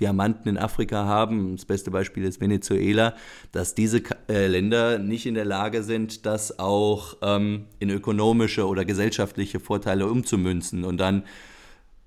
[0.00, 3.14] Diamanten in Afrika haben, das beste Beispiel ist Venezuela,
[3.52, 8.84] dass diese äh, Länder nicht in der Lage sind, das auch ähm, in ökonomische oder
[8.84, 11.24] gesellschaftliche Vorteile umzumünzen und dann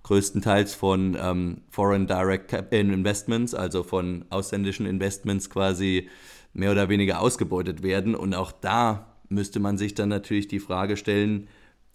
[0.04, 6.10] größtenteils von ähm, Foreign Direct Investments, also von ausländischen Investments quasi
[6.54, 8.14] mehr oder weniger ausgebeutet werden.
[8.14, 11.48] Und auch da müsste man sich dann natürlich die Frage stellen,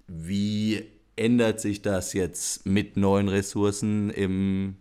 [0.09, 0.83] wie
[1.15, 4.77] ändert sich das jetzt mit neuen Ressourcen im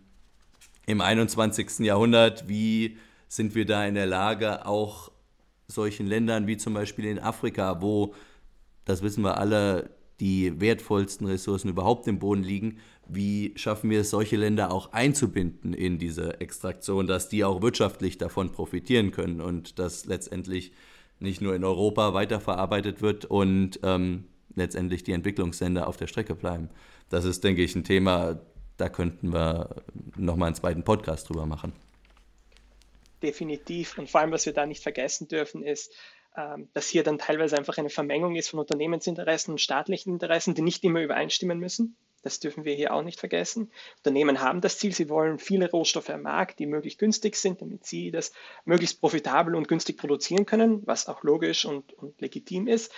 [0.90, 1.80] im 21.
[1.80, 2.98] Jahrhundert, wie
[3.28, 5.10] sind wir da in der Lage, auch
[5.68, 8.14] solchen Ländern wie zum Beispiel in Afrika, wo,
[8.84, 14.10] das wissen wir alle, die wertvollsten Ressourcen überhaupt im Boden liegen, wie schaffen wir es,
[14.10, 19.78] solche Länder auch einzubinden in diese Extraktion, dass die auch wirtschaftlich davon profitieren können und
[19.78, 20.72] dass letztendlich
[21.18, 24.24] nicht nur in Europa weiterverarbeitet wird und ähm,
[24.54, 26.68] letztendlich die Entwicklungsländer auf der Strecke bleiben.
[27.08, 28.40] Das ist, denke ich, ein Thema,
[28.80, 29.68] da könnten wir
[30.16, 31.72] nochmal einen zweiten Podcast drüber machen.
[33.22, 33.98] Definitiv.
[33.98, 35.92] Und vor allem, was wir da nicht vergessen dürfen, ist,
[36.36, 40.62] ähm, dass hier dann teilweise einfach eine Vermengung ist von Unternehmensinteressen und staatlichen Interessen, die
[40.62, 41.96] nicht immer übereinstimmen müssen.
[42.22, 43.70] Das dürfen wir hier auch nicht vergessen.
[43.98, 47.86] Unternehmen haben das Ziel, sie wollen viele Rohstoffe am Markt, die möglichst günstig sind, damit
[47.86, 48.32] sie das
[48.64, 52.92] möglichst profitabel und günstig produzieren können, was auch logisch und, und legitim ist.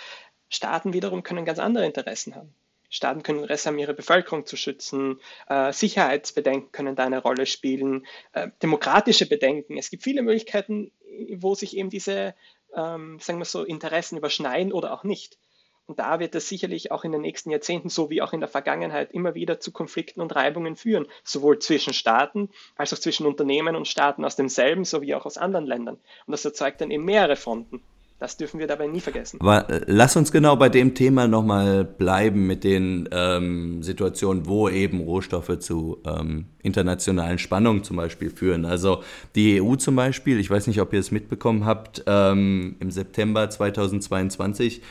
[0.49, 2.53] Staaten wiederum können ganz andere Interessen haben.
[2.93, 8.05] Staaten können Interesse haben, ihre Bevölkerung zu schützen, äh, Sicherheitsbedenken können da eine Rolle spielen,
[8.33, 9.79] äh, demokratische Bedenken.
[9.79, 10.91] Es gibt viele Möglichkeiten,
[11.35, 12.35] wo sich eben diese,
[12.75, 15.39] ähm, sagen wir so, Interessen überschneiden oder auch nicht.
[15.87, 18.47] Und da wird es sicherlich auch in den nächsten Jahrzehnten, so wie auch in der
[18.47, 23.75] Vergangenheit, immer wieder zu Konflikten und Reibungen führen, sowohl zwischen Staaten als auch zwischen Unternehmen
[23.75, 25.95] und Staaten aus demselben sowie auch aus anderen Ländern.
[26.27, 27.81] Und das erzeugt dann eben mehrere Fronten.
[28.23, 29.41] Das dürfen wir dabei nie vergessen.
[29.41, 34.69] Aber äh, lass uns genau bei dem Thema nochmal bleiben mit den ähm, Situationen, wo
[34.69, 38.63] eben Rohstoffe zu ähm, internationalen Spannungen zum Beispiel führen.
[38.63, 39.03] Also
[39.35, 43.49] die EU zum Beispiel, ich weiß nicht, ob ihr es mitbekommen habt, ähm, im September
[43.49, 44.81] 2022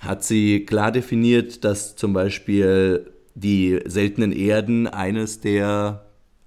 [0.00, 6.02] hat sie klar definiert, dass zum Beispiel die seltenen Erden eines der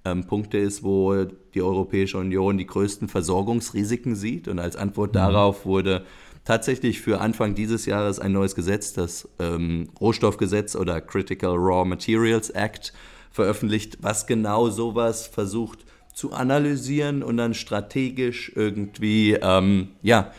[0.06, 4.46] ähm, Punkte ist, wo die Europäische Union die größten Versorgungsrisiken sieht.
[4.48, 5.14] Und als Antwort mhm.
[5.14, 6.04] darauf wurde
[6.46, 12.48] tatsächlich für Anfang dieses Jahres ein neues Gesetz, das ähm, Rohstoffgesetz oder Critical Raw Materials
[12.48, 12.94] Act,
[13.30, 20.32] veröffentlicht, was genau sowas versucht zu analysieren und dann strategisch irgendwie, ähm, ja,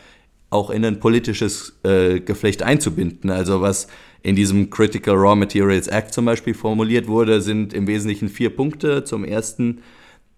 [0.49, 3.29] auch in ein politisches äh, Geflecht einzubinden.
[3.29, 3.87] Also was
[4.23, 9.03] in diesem Critical Raw Materials Act zum Beispiel formuliert wurde, sind im Wesentlichen vier Punkte.
[9.03, 9.83] Zum ersten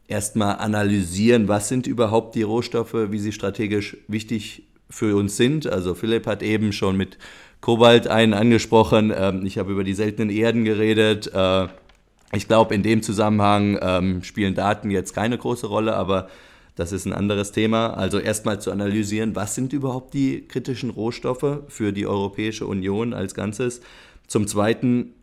[0.08, 5.68] erstmal analysieren, was sind überhaupt die Rohstoffe, wie sie strategisch wichtig für uns sind.
[5.68, 7.18] Also Philipp hat eben schon mit
[7.62, 9.14] Kobalt einen angesprochen.
[9.16, 11.32] Ähm, ich habe über die seltenen Erden geredet.
[11.34, 11.68] Äh,
[12.32, 16.30] ich glaube, in dem Zusammenhang ähm, spielen Daten jetzt keine große Rolle, aber
[16.76, 17.88] das ist ein anderes Thema.
[17.96, 23.34] Also erstmal zu analysieren, was sind überhaupt die kritischen Rohstoffe für die Europäische Union als
[23.34, 23.82] Ganzes.
[24.28, 25.14] Zum Zweiten,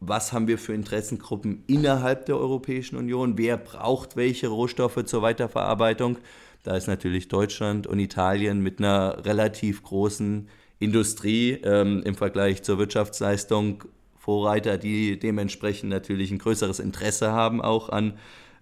[0.00, 3.38] was haben wir für Interessengruppen innerhalb der Europäischen Union?
[3.38, 6.18] Wer braucht welche Rohstoffe zur Weiterverarbeitung?
[6.64, 10.48] Da ist natürlich Deutschland und Italien mit einer relativ großen
[10.80, 13.84] Industrie ähm, im Vergleich zur Wirtschaftsleistung
[14.16, 18.14] Vorreiter, die dementsprechend natürlich ein größeres Interesse haben auch an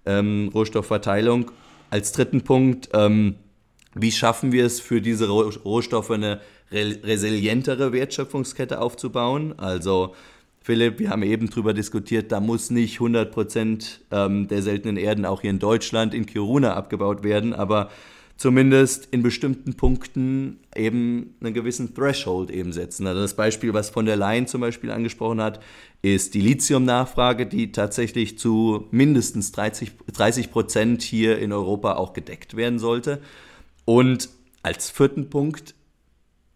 [0.04, 1.52] ähm, Rohstoffverteilung.
[1.90, 3.36] Als dritten Punkt, ähm,
[3.94, 6.40] Wie schaffen wir es für diese Rohstoffe eine
[6.72, 9.58] resilientere Wertschöpfungskette aufzubauen?
[9.58, 10.14] Also
[10.62, 15.24] Philipp, wir haben eben darüber diskutiert, da muss nicht 100 Prozent ähm, der seltenen Erden
[15.24, 17.90] auch hier in Deutschland in Kiruna abgebaut werden, aber
[18.36, 23.06] zumindest in bestimmten Punkten eben einen gewissen Threshold eben setzen.
[23.08, 25.60] Also das Beispiel, was von der Leyen zum Beispiel angesprochen hat,
[26.00, 32.56] ist die Lithium-Nachfrage, die tatsächlich zu mindestens 30, 30 Prozent hier in Europa auch gedeckt
[32.56, 33.20] werden sollte.
[33.84, 34.28] Und
[34.62, 35.74] als vierten Punkt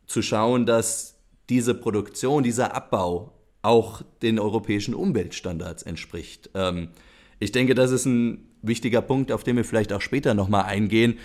[0.07, 1.16] zu schauen, dass
[1.49, 3.36] diese Produktion, dieser Abbau
[3.66, 6.50] auch den europäischen Umweltstandards entspricht.
[6.55, 6.88] Ähm,
[7.38, 11.18] ich denke, das ist ein wichtiger Punkt, auf den wir vielleicht auch später nochmal eingehen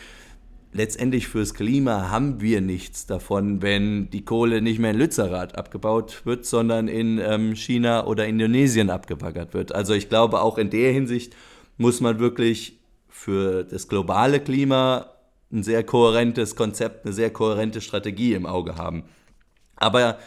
[0.74, 6.22] letztendlich fürs Klima haben wir nichts davon, wenn die Kohle nicht mehr in Lützerath abgebaut
[6.26, 9.74] wird, sondern in ähm, China oder Indonesien abgebaggert wird.
[9.74, 11.36] Also ich glaube, auch in der Hinsicht
[11.78, 15.08] muss man wirklich für das globale Klima
[15.52, 19.04] ein sehr kohärentes Konzept, eine sehr kohärente Strategie im Auge haben.
[19.76, 20.18] Aber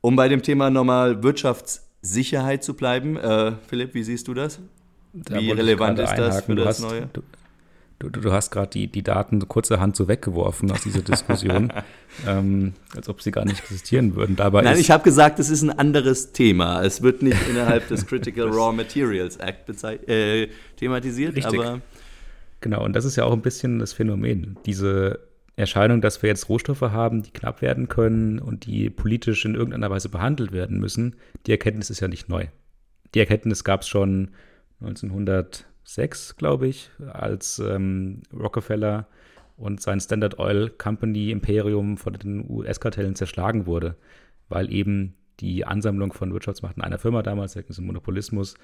[0.00, 4.60] um bei dem Thema nochmal Wirtschaftssicherheit zu bleiben, äh, Philipp, wie siehst du das?
[5.12, 7.08] Da wie relevant ist das für das hast, Neue?
[7.12, 7.22] Du,
[7.98, 11.72] Du, du, hast gerade die, die Daten kurzerhand so weggeworfen aus dieser Diskussion,
[12.26, 14.36] ähm, als ob sie gar nicht existieren würden.
[14.36, 16.82] Dabei Nein, ich habe gesagt, es ist ein anderes Thema.
[16.82, 21.58] Es wird nicht innerhalb des Critical Raw Materials Act äh, thematisiert, Richtig.
[21.58, 21.80] aber.
[22.60, 24.58] Genau, und das ist ja auch ein bisschen das Phänomen.
[24.66, 25.20] Diese
[25.56, 29.90] Erscheinung, dass wir jetzt Rohstoffe haben, die knapp werden können und die politisch in irgendeiner
[29.90, 31.16] Weise behandelt werden müssen,
[31.46, 32.46] die Erkenntnis ist ja nicht neu.
[33.14, 34.30] Die Erkenntnis gab es schon
[34.80, 39.06] 1900 2006, glaube ich, als ähm, Rockefeller
[39.56, 43.96] und sein Standard Oil Company Imperium von den US-Kartellen zerschlagen wurde,
[44.48, 48.54] weil eben die Ansammlung von Wirtschaftsmachten einer Firma damals, der Monopolismus,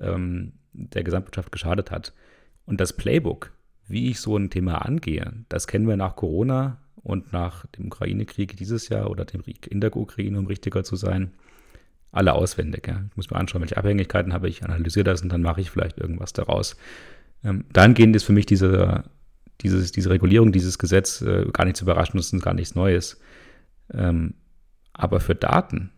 [0.00, 2.14] ähm, der Gesamtwirtschaft geschadet hat.
[2.64, 3.52] Und das Playbook,
[3.88, 8.56] wie ich so ein Thema angehe, das kennen wir nach Corona und nach dem Ukraine-Krieg
[8.56, 11.32] dieses Jahr oder dem Krieg in der Ukraine, um richtiger zu sein
[12.12, 12.86] alle auswendig.
[12.86, 13.02] Ja.
[13.10, 15.98] Ich muss mir anschauen, welche Abhängigkeiten habe ich, analysiere das und dann mache ich vielleicht
[15.98, 16.76] irgendwas daraus.
[17.42, 19.04] Ähm, dahingehend ist für mich diese,
[19.62, 23.18] dieses, diese Regulierung, dieses Gesetz äh, gar nicht zu überraschen, das ist gar nichts Neues.
[23.92, 24.34] Ähm,
[24.92, 25.90] aber für Daten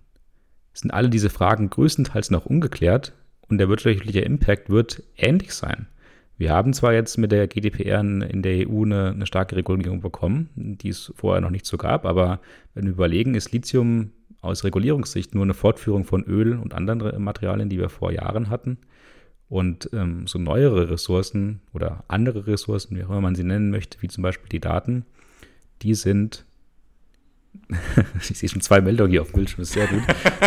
[0.73, 3.13] sind alle diese Fragen größtenteils noch ungeklärt
[3.49, 5.89] und der wirtschaftliche Impact wird ähnlich sein.
[6.37, 10.51] Wir haben zwar jetzt mit der GDPR in der EU eine, eine starke Regulierung bekommen,
[10.57, 12.41] die es vorher noch nicht so gab, aber
[12.75, 17.69] wenn wir überlegen, ist Lithium aus Regulierungssicht nur eine Fortführung von Öl und anderen Materialien,
[17.69, 18.79] die wir vor Jahren hatten.
[19.49, 24.01] Und ähm, so neuere Ressourcen oder andere Ressourcen, wie auch immer man sie nennen möchte,
[24.03, 25.05] wie zum Beispiel die Daten,
[25.83, 26.45] die sind,
[28.19, 30.03] ich sehe schon zwei Meldungen hier auf dem Bildschirm, ist sehr gut,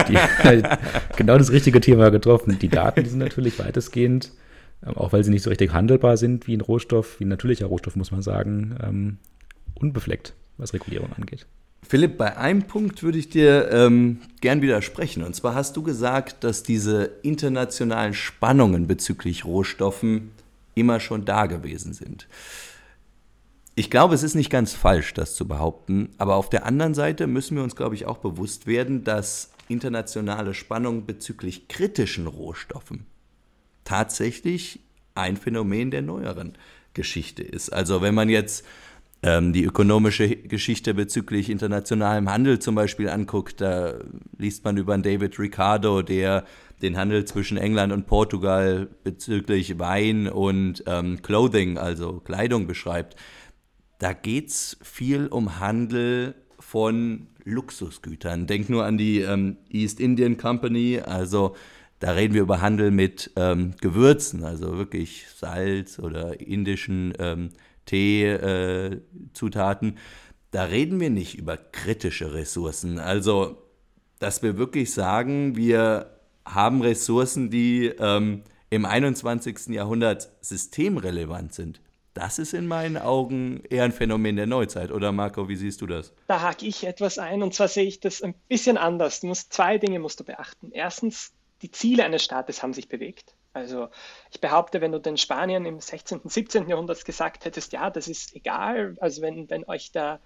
[0.09, 0.17] die
[1.15, 2.59] genau das richtige Thema getroffen.
[2.59, 4.31] Die Daten, die sind natürlich weitestgehend,
[4.85, 7.95] auch weil sie nicht so richtig handelbar sind wie ein Rohstoff, wie ein natürlicher Rohstoff,
[7.95, 9.17] muss man sagen, ähm,
[9.75, 11.47] unbefleckt, was Regulierung angeht.
[11.83, 15.23] Philipp, bei einem Punkt würde ich dir ähm, gern widersprechen.
[15.23, 20.31] Und zwar hast du gesagt, dass diese internationalen Spannungen bezüglich Rohstoffen
[20.75, 22.27] immer schon da gewesen sind.
[23.75, 26.09] Ich glaube, es ist nicht ganz falsch, das zu behaupten.
[26.17, 30.53] Aber auf der anderen Seite müssen wir uns, glaube ich, auch bewusst werden, dass internationale
[30.53, 33.05] Spannungen bezüglich kritischen Rohstoffen
[33.87, 34.81] tatsächlich
[35.15, 36.57] ein Phänomen der neueren
[36.93, 37.69] Geschichte ist.
[37.69, 38.65] Also wenn man jetzt
[39.23, 43.93] ähm, die ökonomische Geschichte bezüglich internationalem Handel zum Beispiel anguckt, da
[44.37, 46.43] liest man über einen David Ricardo, der
[46.81, 53.15] den Handel zwischen England und Portugal bezüglich Wein und ähm, Clothing, also Kleidung beschreibt.
[53.99, 58.47] Da geht es viel um Handel von Luxusgütern.
[58.47, 61.55] Denk nur an die ähm, East Indian Company, also
[61.99, 67.49] da reden wir über Handel mit ähm, Gewürzen, also wirklich Salz oder indischen ähm,
[67.85, 69.99] Teezutaten, äh,
[70.51, 72.99] da reden wir nicht über kritische Ressourcen.
[72.99, 73.61] Also,
[74.19, 76.11] dass wir wirklich sagen, wir
[76.45, 79.67] haben Ressourcen, die ähm, im 21.
[79.67, 81.81] Jahrhundert systemrelevant sind.
[82.13, 84.91] Das ist in meinen Augen eher ein Phänomen der Neuzeit.
[84.91, 86.13] Oder Marco, wie siehst du das?
[86.25, 89.19] Da hake ich etwas ein und zwar sehe ich das ein bisschen anders.
[89.19, 90.71] Du musst zwei Dinge musst du beachten.
[90.71, 93.35] Erstens, die Ziele eines Staates haben sich bewegt.
[93.53, 93.89] Also
[94.31, 96.69] ich behaupte, wenn du den Spaniern im 16., 17.
[96.69, 100.19] Jahrhundert gesagt hättest, ja, das ist egal, also wenn, wenn euch da,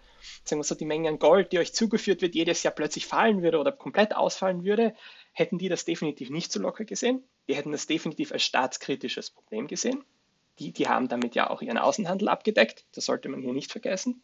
[0.43, 3.41] sagen wir so, die Menge an Gold, die euch zugeführt wird, jedes Jahr plötzlich fallen
[3.41, 4.93] würde oder komplett ausfallen würde,
[5.31, 7.23] hätten die das definitiv nicht so locker gesehen.
[7.47, 10.03] Die hätten das definitiv als staatskritisches Problem gesehen.
[10.59, 14.21] Die, die haben damit ja auch ihren Außenhandel abgedeckt, das sollte man hier nicht vergessen.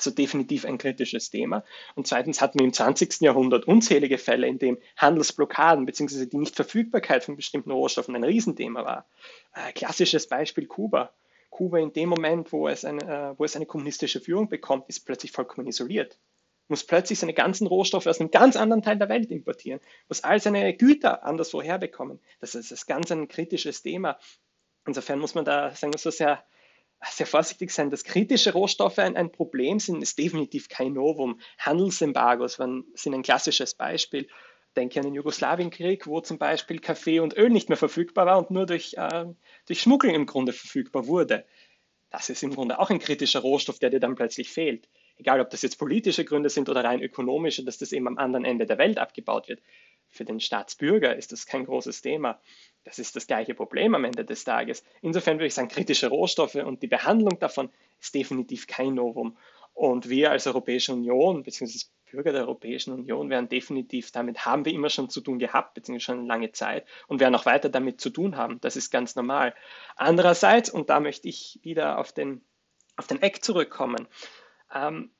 [0.00, 1.62] Also definitiv ein kritisches Thema.
[1.94, 3.20] Und zweitens hatten wir im 20.
[3.20, 6.24] Jahrhundert unzählige Fälle, in denen Handelsblockaden bzw.
[6.24, 9.06] die Nichtverfügbarkeit von bestimmten Rohstoffen ein Riesenthema war.
[9.52, 11.12] Äh, klassisches Beispiel Kuba.
[11.50, 15.00] Kuba in dem Moment, wo es, eine, äh, wo es eine kommunistische Führung bekommt, ist
[15.00, 16.18] plötzlich vollkommen isoliert.
[16.68, 20.40] Muss plötzlich seine ganzen Rohstoffe aus einem ganz anderen Teil der Welt importieren, muss all
[20.40, 22.20] seine Güter anderswo herbekommen.
[22.40, 24.18] Das ist das ganz ein kritisches Thema.
[24.86, 26.42] Insofern muss man da, sagen wir so, sehr,
[27.08, 27.90] sehr vorsichtig sein.
[27.90, 31.40] Dass kritische Rohstoffe ein, ein Problem sind, ist definitiv kein Novum.
[31.58, 32.54] Handelsembargos
[32.94, 34.28] sind ein klassisches Beispiel
[34.76, 38.50] denke an den Jugoslawienkrieg, wo zum Beispiel Kaffee und Öl nicht mehr verfügbar war und
[38.50, 39.26] nur durch, äh,
[39.66, 41.44] durch Schmuggeln im Grunde verfügbar wurde.
[42.10, 44.88] Das ist im Grunde auch ein kritischer Rohstoff, der dir dann plötzlich fehlt.
[45.16, 48.44] Egal, ob das jetzt politische Gründe sind oder rein ökonomische, dass das eben am anderen
[48.44, 49.60] Ende der Welt abgebaut wird.
[50.08, 52.40] Für den Staatsbürger ist das kein großes Thema.
[52.84, 54.82] Das ist das gleiche Problem am Ende des Tages.
[55.02, 59.36] Insofern würde ich sagen, kritische Rohstoffe und die Behandlung davon ist definitiv kein Novum.
[59.74, 64.72] Und wir als Europäische Union, beziehungsweise Bürger der Europäischen Union werden definitiv damit, haben wir
[64.72, 68.10] immer schon zu tun gehabt, beziehungsweise schon lange Zeit und werden auch weiter damit zu
[68.10, 68.60] tun haben.
[68.60, 69.54] Das ist ganz normal.
[69.96, 72.44] Andererseits, und da möchte ich wieder auf den,
[72.96, 74.08] auf den Eck zurückkommen,
[74.74, 75.10] ähm,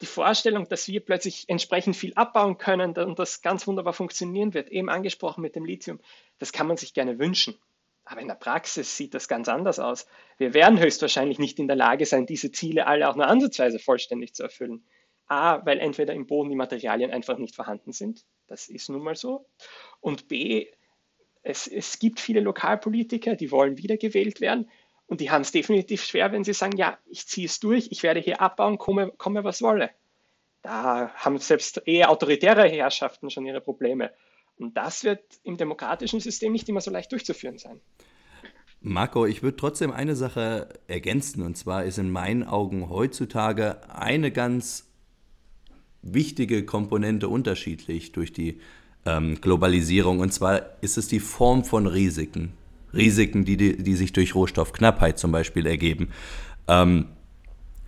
[0.00, 4.68] die Vorstellung, dass wir plötzlich entsprechend viel abbauen können und das ganz wunderbar funktionieren wird,
[4.68, 6.00] eben angesprochen mit dem Lithium,
[6.38, 7.58] das kann man sich gerne wünschen.
[8.04, 10.06] Aber in der Praxis sieht das ganz anders aus.
[10.38, 14.34] Wir werden höchstwahrscheinlich nicht in der Lage sein, diese Ziele alle auch nur ansatzweise vollständig
[14.34, 14.84] zu erfüllen.
[15.26, 19.14] A, weil entweder im Boden die Materialien einfach nicht vorhanden sind, das ist nun mal
[19.14, 19.44] so,
[20.00, 20.68] und B,
[21.42, 24.70] es, es gibt viele Lokalpolitiker, die wollen wiedergewählt werden
[25.08, 28.02] und die haben es definitiv schwer, wenn sie sagen, ja, ich ziehe es durch, ich
[28.02, 29.90] werde hier abbauen, komme, komme was wolle.
[30.62, 34.10] Da haben selbst eher autoritäre Herrschaften schon ihre Probleme.
[34.58, 37.80] Und das wird im demokratischen System nicht immer so leicht durchzuführen sein.
[38.80, 41.42] Marco, ich würde trotzdem eine Sache ergänzen.
[41.42, 44.90] Und zwar ist in meinen Augen heutzutage eine ganz
[46.02, 48.60] wichtige Komponente unterschiedlich durch die
[49.06, 50.20] ähm, Globalisierung.
[50.20, 52.57] Und zwar ist es die Form von Risiken.
[52.94, 56.08] Risiken, die, die, die sich durch Rohstoffknappheit zum Beispiel ergeben.
[56.66, 57.06] Ähm,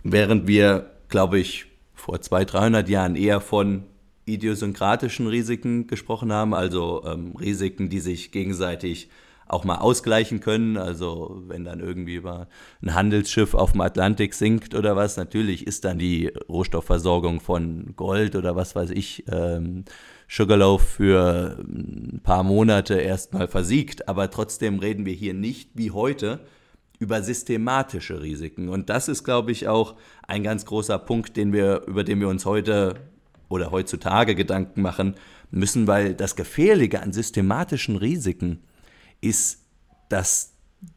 [0.03, 3.83] während wir, glaube ich, vor 200, 300 Jahren eher von
[4.25, 9.09] idiosynkratischen Risiken gesprochen haben, also ähm, Risiken, die sich gegenseitig
[9.47, 10.77] auch mal ausgleichen können.
[10.77, 12.47] Also wenn dann irgendwie über
[12.81, 18.35] ein Handelsschiff auf dem Atlantik sinkt oder was, natürlich ist dann die Rohstoffversorgung von Gold
[18.35, 19.83] oder was weiß ich, ähm,
[20.31, 24.07] Sugarloaf für ein paar Monate erstmal versiegt.
[24.07, 26.39] Aber trotzdem reden wir hier nicht wie heute
[26.99, 28.69] über systematische Risiken.
[28.69, 32.29] Und das ist, glaube ich, auch ein ganz großer Punkt, den wir, über den wir
[32.29, 32.95] uns heute
[33.49, 35.15] oder heutzutage Gedanken machen
[35.49, 38.61] müssen, weil das Gefährliche an systematischen Risiken
[39.19, 39.65] ist,
[40.07, 40.53] dass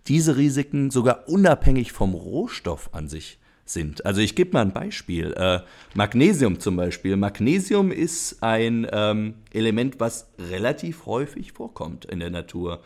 [0.06, 4.04] diese Risiken sogar unabhängig vom Rohstoff an sich sind.
[4.04, 5.32] Also ich gebe mal ein Beispiel.
[5.32, 5.60] Äh,
[5.94, 7.16] Magnesium zum Beispiel.
[7.16, 12.82] Magnesium ist ein ähm, Element, was relativ häufig vorkommt in der Natur.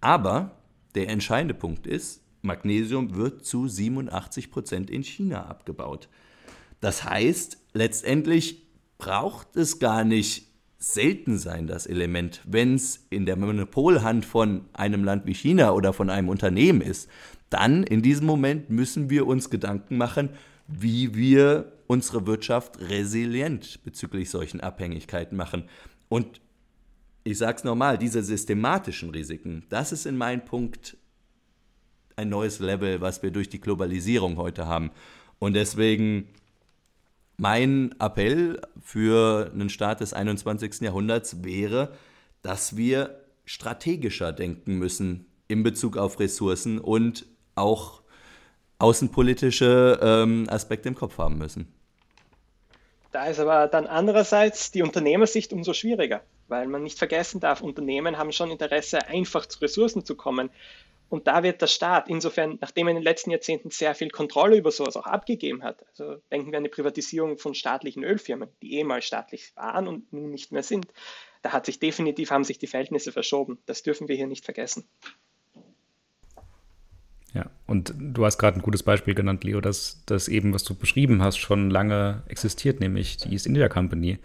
[0.00, 0.52] Aber
[0.94, 6.08] der entscheidende Punkt ist, Magnesium wird zu 87 Prozent in China abgebaut.
[6.80, 8.62] Das heißt, letztendlich
[8.98, 10.46] braucht es gar nicht
[10.78, 12.40] selten sein, das Element.
[12.44, 17.08] Wenn es in der Monopolhand von einem Land wie China oder von einem Unternehmen ist,
[17.50, 20.30] dann in diesem Moment müssen wir uns Gedanken machen,
[20.66, 25.64] wie wir unsere Wirtschaft resilient bezüglich solchen Abhängigkeiten machen.
[26.08, 26.40] Und
[27.24, 30.96] ich sage es nochmal, diese systematischen Risiken, das ist in meinem Punkt
[32.16, 34.90] ein neues Level, was wir durch die Globalisierung heute haben.
[35.38, 36.28] Und deswegen
[37.36, 40.80] mein Appell für einen Staat des 21.
[40.80, 41.92] Jahrhunderts wäre,
[42.42, 47.24] dass wir strategischer denken müssen in Bezug auf Ressourcen und
[47.60, 48.02] auch
[48.78, 51.72] außenpolitische ähm, Aspekte im Kopf haben müssen.
[53.10, 58.18] Da ist aber dann andererseits die Unternehmersicht umso schwieriger, weil man nicht vergessen darf, Unternehmen
[58.18, 60.50] haben schon Interesse, einfach zu Ressourcen zu kommen.
[61.08, 64.58] Und da wird der Staat, insofern, nachdem er in den letzten Jahrzehnten sehr viel Kontrolle
[64.58, 68.74] über sowas auch abgegeben hat, also denken wir an die Privatisierung von staatlichen Ölfirmen, die
[68.74, 70.86] ehemals staatlich waren und nun nicht mehr sind,
[71.40, 73.58] da hat sich definitiv, haben sich die Verhältnisse verschoben.
[73.64, 74.86] Das dürfen wir hier nicht vergessen.
[77.34, 80.74] Ja, und du hast gerade ein gutes Beispiel genannt, Leo, dass das eben, was du
[80.74, 84.18] beschrieben hast, schon lange existiert, nämlich die East India Company.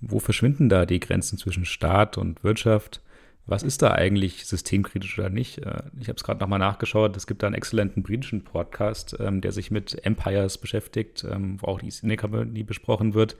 [0.00, 3.00] Wo verschwinden da die Grenzen zwischen Staat und Wirtschaft?
[3.46, 5.58] was ist da eigentlich systemkritisch oder nicht?
[5.58, 7.16] Äh, ich habe es gerade nochmal nachgeschaut.
[7.16, 11.66] Es gibt da einen exzellenten britischen Podcast, ähm, der sich mit Empires beschäftigt, ähm, wo
[11.66, 13.36] auch die East India Company besprochen wird.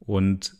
[0.00, 0.56] Und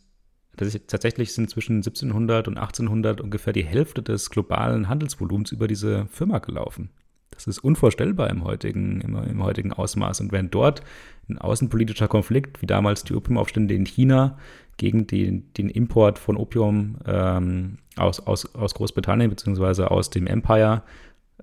[0.55, 6.39] tatsächlich sind zwischen 1700 und 1800 ungefähr die Hälfte des globalen Handelsvolumens über diese Firma
[6.39, 6.89] gelaufen.
[7.37, 10.21] Das ist unvorstellbar im heutigen, im, im heutigen Ausmaß.
[10.21, 10.81] Und wenn dort
[11.29, 14.37] ein außenpolitischer Konflikt, wie damals die Opiumaufstände in China,
[14.77, 19.83] gegen den, den Import von Opium ähm, aus, aus, aus Großbritannien bzw.
[19.83, 20.83] aus dem Empire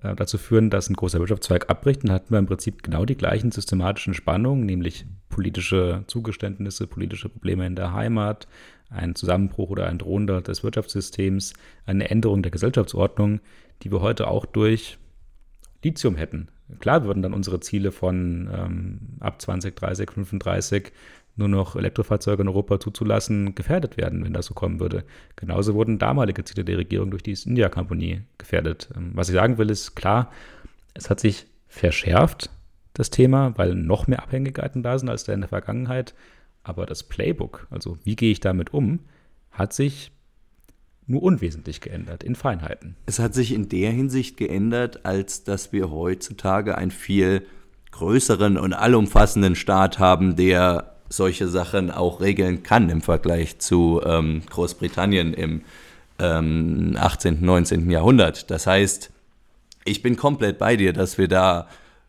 [0.02, 2.04] äh, dazu führen, dass ein großer Wirtschaftszweig abbricht.
[2.04, 7.66] Dann hatten wir im Prinzip genau die gleichen systematischen Spannungen, nämlich politische Zugeständnisse, politische Probleme
[7.66, 8.46] in der Heimat,
[8.88, 11.54] ein Zusammenbruch oder ein drohender des Wirtschaftssystems,
[11.86, 13.40] eine Änderung der Gesellschaftsordnung,
[13.82, 14.98] die wir heute auch durch
[15.84, 16.48] Lithium hätten.
[16.80, 20.92] Klar würden dann unsere Ziele von ähm, ab 2030, 35
[21.36, 25.04] nur noch Elektrofahrzeuge in Europa zuzulassen, gefährdet werden, wenn das so kommen würde.
[25.36, 28.88] Genauso wurden damalige Ziele der Regierung durch die East India Company gefährdet.
[28.96, 30.30] Ähm, was ich sagen will, ist klar,
[30.94, 32.50] es hat sich verschärft,
[32.94, 36.14] das Thema, weil noch mehr Abhängigkeiten da sind als in der Vergangenheit.
[36.62, 39.00] Aber das Playbook, also wie gehe ich damit um,
[39.50, 40.12] hat sich
[41.06, 42.96] nur unwesentlich geändert in Feinheiten.
[43.06, 47.46] Es hat sich in der Hinsicht geändert, als dass wir heutzutage einen viel
[47.90, 54.42] größeren und allumfassenden Staat haben, der solche Sachen auch regeln kann im Vergleich zu ähm,
[54.50, 55.62] Großbritannien im
[56.18, 57.90] ähm, 18., 19.
[57.90, 58.50] Jahrhundert.
[58.50, 59.10] Das heißt,
[59.84, 61.68] ich bin komplett bei dir, dass wir da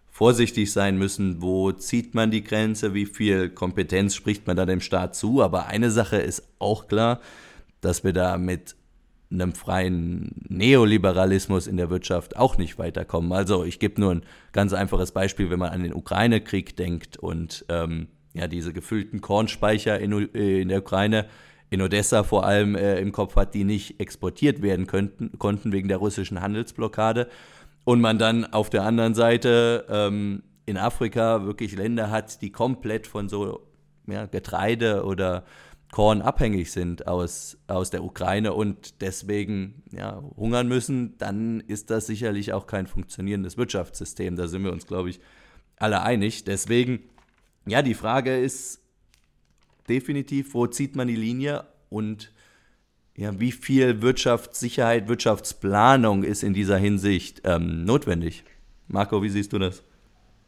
[0.10, 4.80] vorsichtig sein müssen, wo zieht man die Grenze, wie viel Kompetenz spricht man da dem
[4.80, 5.44] Staat zu.
[5.44, 7.20] Aber eine Sache ist auch klar,
[7.82, 8.76] dass wir da mit
[9.42, 13.32] einem freien Neoliberalismus in der Wirtschaft auch nicht weiterkommen.
[13.32, 17.66] Also ich gebe nur ein ganz einfaches Beispiel, wenn man an den Ukraine-Krieg denkt und
[17.70, 21.26] ähm, ja, diese gefüllten Kornspeicher in, äh, in der Ukraine,
[21.70, 25.88] in Odessa vor allem äh, im Kopf hat, die nicht exportiert werden könnten, konnten wegen
[25.88, 27.28] der russischen Handelsblockade.
[27.84, 33.08] Und man dann auf der anderen Seite ähm, in Afrika wirklich Länder hat, die komplett
[33.08, 33.62] von so
[34.08, 35.44] ja, Getreide oder
[35.92, 42.08] Korn abhängig sind aus, aus der Ukraine und deswegen ja, hungern müssen, dann ist das
[42.08, 44.36] sicherlich auch kein funktionierendes Wirtschaftssystem.
[44.36, 45.20] Da sind wir uns, glaube ich,
[45.78, 46.44] alle einig.
[46.44, 47.00] Deswegen
[47.68, 48.80] ja, die Frage ist
[49.90, 52.32] definitiv, wo zieht man die Linie und
[53.18, 58.44] ja, wie viel Wirtschaftssicherheit, Wirtschaftsplanung ist in dieser Hinsicht ähm, notwendig?
[58.88, 59.84] Marco, wie siehst du das?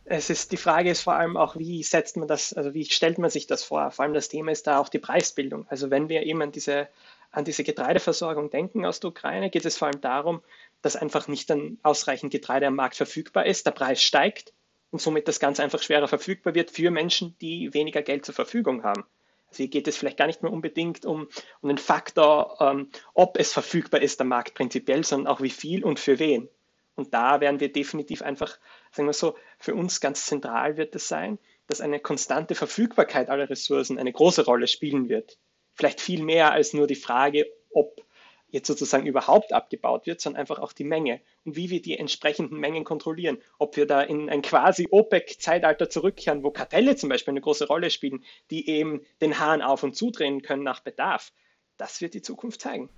[0.09, 3.17] Es ist, die Frage ist vor allem auch, wie setzt man das, also wie stellt
[3.17, 3.91] man sich das vor?
[3.91, 5.65] Vor allem das Thema ist da auch die Preisbildung.
[5.67, 6.87] Also wenn wir eben an diese,
[7.31, 10.41] an diese Getreideversorgung denken aus der Ukraine, geht es vor allem darum,
[10.81, 14.53] dass einfach nicht dann ausreichend Getreide am Markt verfügbar ist, der Preis steigt
[14.91, 18.83] und somit das Ganze einfach schwerer verfügbar wird für Menschen, die weniger Geld zur Verfügung
[18.83, 19.03] haben.
[19.49, 21.27] Also hier geht es vielleicht gar nicht mehr unbedingt um,
[21.61, 25.83] um den Faktor, ähm, ob es verfügbar ist, der Markt prinzipiell, sondern auch wie viel
[25.83, 26.47] und für wen.
[26.95, 28.57] Und da werden wir definitiv einfach,
[28.91, 33.49] sagen wir so, für uns ganz zentral wird es sein, dass eine konstante Verfügbarkeit aller
[33.49, 35.37] Ressourcen eine große Rolle spielen wird.
[35.73, 38.01] Vielleicht viel mehr als nur die Frage, ob
[38.49, 42.57] jetzt sozusagen überhaupt abgebaut wird, sondern einfach auch die Menge und wie wir die entsprechenden
[42.59, 43.37] Mengen kontrollieren.
[43.59, 47.89] Ob wir da in ein quasi OPEC-Zeitalter zurückkehren, wo Kartelle zum Beispiel eine große Rolle
[47.89, 51.33] spielen, die eben den Hahn auf und zudrehen können nach Bedarf.
[51.75, 52.89] Das wird die Zukunft zeigen.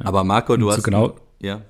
[0.00, 0.82] Aber Marco, du hast.
[0.82, 1.62] Genau, ja.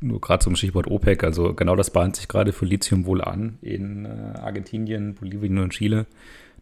[0.00, 3.58] Nur gerade zum Stichwort OPEC, also genau das bahnt sich gerade für Lithium wohl an
[3.62, 6.06] in äh, Argentinien, Bolivien und Chile,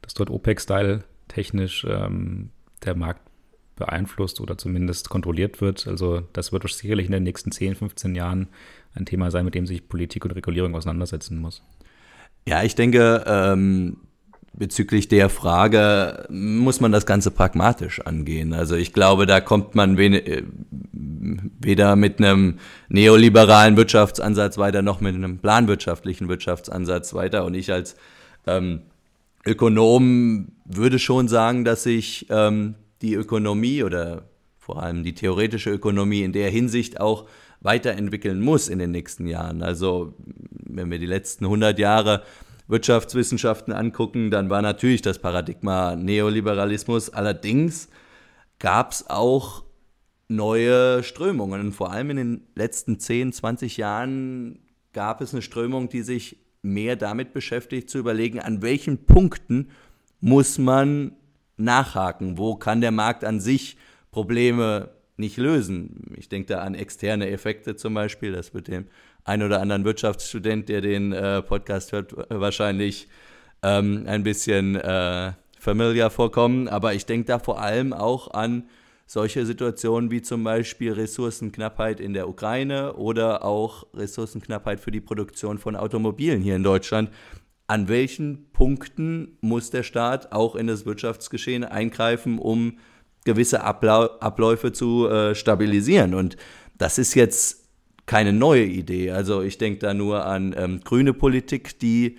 [0.03, 2.51] dass dort OPEC-Style technisch ähm,
[2.85, 3.23] der Markt
[3.77, 5.87] beeinflusst oder zumindest kontrolliert wird.
[5.87, 8.49] Also das wird sicherlich in den nächsten 10, 15 Jahren
[8.95, 11.63] ein Thema sein, mit dem sich Politik und Regulierung auseinandersetzen muss.
[12.47, 13.99] Ja, ich denke, ähm,
[14.53, 18.53] bezüglich der Frage muss man das Ganze pragmatisch angehen.
[18.53, 20.43] Also ich glaube, da kommt man äh,
[20.93, 27.45] weder mit einem neoliberalen Wirtschaftsansatz weiter, noch mit einem planwirtschaftlichen Wirtschaftsansatz weiter.
[27.45, 27.97] Und ich als
[28.47, 28.83] ähm,
[29.47, 34.23] Ökonom würde schon sagen, dass ich ähm, die Ökonomie oder
[34.59, 37.27] vor allem die theoretische Ökonomie in der Hinsicht auch
[37.61, 39.63] weiterentwickeln muss in den nächsten Jahren.
[39.63, 40.15] Also
[40.51, 42.23] wenn wir die letzten 100 Jahre
[42.69, 47.11] Wirtschaftswissenschaften angucken, dann war natürlich das Paradigma Neoliberalismus.
[47.11, 47.89] Allerdings
[48.59, 49.65] gab es auch
[50.29, 51.73] neue Strömungen.
[51.73, 54.59] vor allem in den letzten 10, 20 Jahren
[54.93, 59.71] gab es eine Strömung, die sich mehr damit beschäftigt, zu überlegen, an welchen Punkten
[60.21, 61.13] muss man
[61.57, 62.37] nachhaken?
[62.37, 63.77] Wo kann der Markt an sich
[64.11, 66.15] Probleme nicht lösen?
[66.17, 68.33] Ich denke da an externe Effekte zum Beispiel.
[68.33, 68.87] Das wird dem
[69.29, 73.09] ein oder anderen Wirtschaftsstudent, der den äh, Podcast hört, wahrscheinlich
[73.63, 76.69] ähm, ein bisschen äh, familiar vorkommen.
[76.69, 78.65] Aber ich denke da vor allem auch an
[79.07, 85.59] solche Situationen wie zum Beispiel Ressourcenknappheit in der Ukraine oder auch Ressourcenknappheit für die Produktion
[85.59, 87.11] von Automobilen hier in Deutschland,
[87.67, 92.79] an welchen Punkten muss der Staat auch in das Wirtschaftsgeschehen eingreifen, um
[93.25, 96.15] gewisse Abläufe zu äh, stabilisieren.
[96.15, 96.37] Und
[96.79, 97.58] das ist jetzt
[98.09, 99.13] keine neue Idee.
[99.13, 102.17] Also ich denke da nur an ähm, grüne Politik, die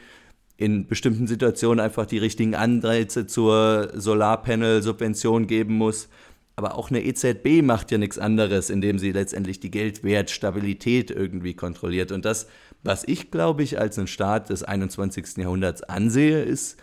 [0.55, 6.07] in bestimmten Situationen einfach die richtigen Anreize zur Solarpanel-Subvention geben muss.
[6.55, 12.11] aber auch eine EZB macht ja nichts anderes, indem sie letztendlich die Geldwertstabilität irgendwie kontrolliert.
[12.11, 12.47] Und das,
[12.83, 15.37] was ich, glaube ich, als einen Staat des 21.
[15.37, 16.77] Jahrhunderts ansehe, ist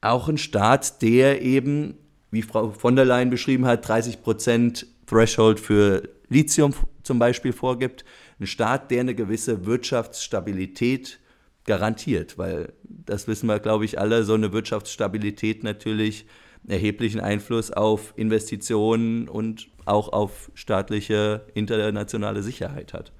[0.00, 1.94] auch ein Staat, der eben,
[2.32, 8.04] wie Frau von der Leyen beschrieben hat, 30 Prozent Threshold für Lithium zum Beispiel vorgibt.
[8.40, 11.20] Ein Staat, der eine gewisse Wirtschaftsstabilität
[11.66, 16.26] garantiert, weil das wissen wir, glaube ich, alle, so eine Wirtschaftsstabilität natürlich
[16.66, 23.12] erheblichen Einfluss auf Investitionen und auch auf staatliche internationale Sicherheit hat.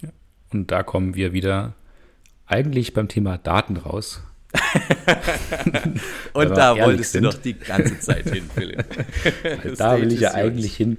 [0.00, 0.10] Ja.
[0.52, 1.74] Und da kommen wir wieder
[2.46, 4.22] eigentlich beim Thema Daten raus.
[6.34, 7.24] und da, da wolltest sind.
[7.24, 8.84] du doch die ganze Zeit hin, Philipp.
[9.78, 10.98] da will ich ja eigentlich hin.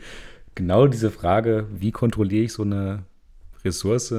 [0.56, 3.06] Genau diese Frage, wie kontrolliere ich so eine
[3.64, 4.14] Ressource,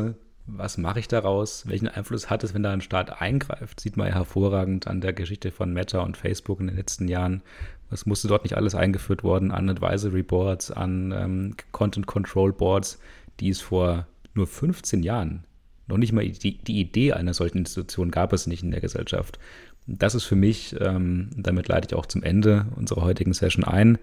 [0.47, 1.67] was mache ich daraus?
[1.67, 3.81] Welchen Einfluss hat es, wenn da ein Staat eingreift?
[3.81, 7.43] Sieht man ja hervorragend an der Geschichte von Meta und Facebook in den letzten Jahren.
[7.91, 12.99] Was musste dort nicht alles eingeführt worden an Advisory Boards, an ähm, Content Control Boards,
[13.41, 15.45] die es vor nur 15 Jahren
[15.87, 19.39] noch nicht mal die, die Idee einer solchen Institution gab es nicht in der Gesellschaft.
[19.87, 23.99] Das ist für mich, ähm, damit leite ich auch zum Ende unserer heutigen Session ein,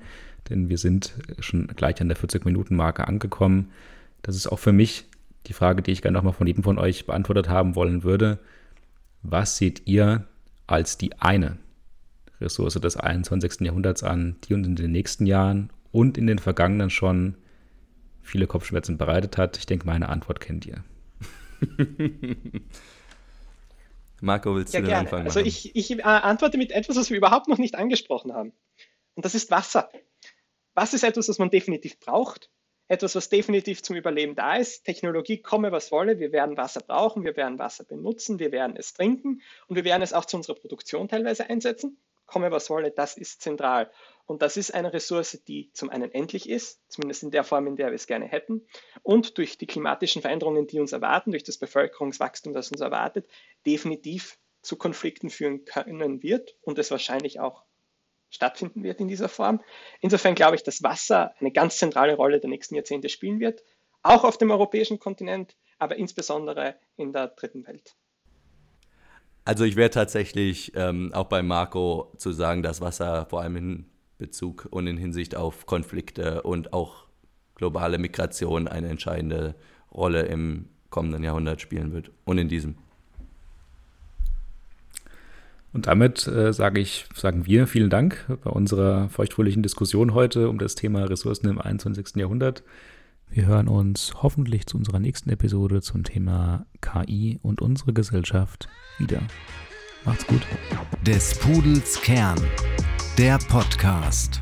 [0.50, 3.72] denn wir sind schon gleich an der 40-Minuten-Marke angekommen.
[4.22, 5.06] Das ist auch für mich
[5.48, 8.40] die Frage, die ich gerne nochmal von jedem von euch beantwortet haben wollen würde.
[9.24, 10.28] Was seht ihr
[10.68, 11.58] als die eine
[12.40, 13.62] Ressource des 21.
[13.62, 17.38] Jahrhunderts an, die uns in den nächsten Jahren und in den vergangenen schon
[18.22, 19.58] viele Kopfschmerzen bereitet hat?
[19.58, 20.84] Ich denke, meine Antwort kennt ihr.
[24.22, 25.00] Marco, willst du ja, den gerne.
[25.02, 25.48] Anfang also machen?
[25.48, 28.54] Also ich, ich äh, antworte mit etwas, was wir überhaupt noch nicht angesprochen haben.
[29.16, 29.90] Und das ist Wasser.
[30.74, 32.50] Was ist etwas, was man definitiv braucht
[32.92, 34.84] etwas, was definitiv zum Überleben da ist.
[34.84, 36.20] Technologie komme, was wolle.
[36.20, 40.02] Wir werden Wasser brauchen, wir werden Wasser benutzen, wir werden es trinken und wir werden
[40.02, 41.98] es auch zu unserer Produktion teilweise einsetzen.
[42.26, 43.90] Komme, was wolle, das ist zentral.
[44.26, 47.78] Und das ist eine Ressource, die zum einen endlich ist, zumindest in der Form, in
[47.78, 48.68] der wir es gerne hätten,
[49.04, 53.26] und durch die klimatischen Veränderungen, die uns erwarten, durch das Bevölkerungswachstum, das uns erwartet,
[53.66, 57.64] definitiv zu Konflikten führen können wird und es wahrscheinlich auch
[58.32, 59.62] stattfinden wird in dieser Form.
[60.00, 63.62] Insofern glaube ich, dass Wasser eine ganz zentrale Rolle der nächsten Jahrzehnte spielen wird,
[64.02, 67.96] auch auf dem europäischen Kontinent, aber insbesondere in der dritten Welt.
[69.44, 73.86] Also ich wäre tatsächlich ähm, auch bei Marco zu sagen, dass Wasser vor allem in
[74.18, 77.08] Bezug und in Hinsicht auf Konflikte und auch
[77.56, 79.56] globale Migration eine entscheidende
[79.92, 82.78] Rolle im kommenden Jahrhundert spielen wird und in diesem.
[85.74, 90.58] Und damit äh, sage ich, sagen wir vielen Dank bei unserer feuchtfröhlichen Diskussion heute um
[90.58, 92.16] das Thema Ressourcen im 21.
[92.16, 92.64] Jahrhundert.
[93.30, 98.68] Wir hören uns hoffentlich zu unserer nächsten Episode zum Thema KI und unsere Gesellschaft
[98.98, 99.22] wieder.
[100.04, 100.42] Macht's gut.
[101.06, 102.40] Des Pudels Kern,
[103.18, 104.42] der Podcast.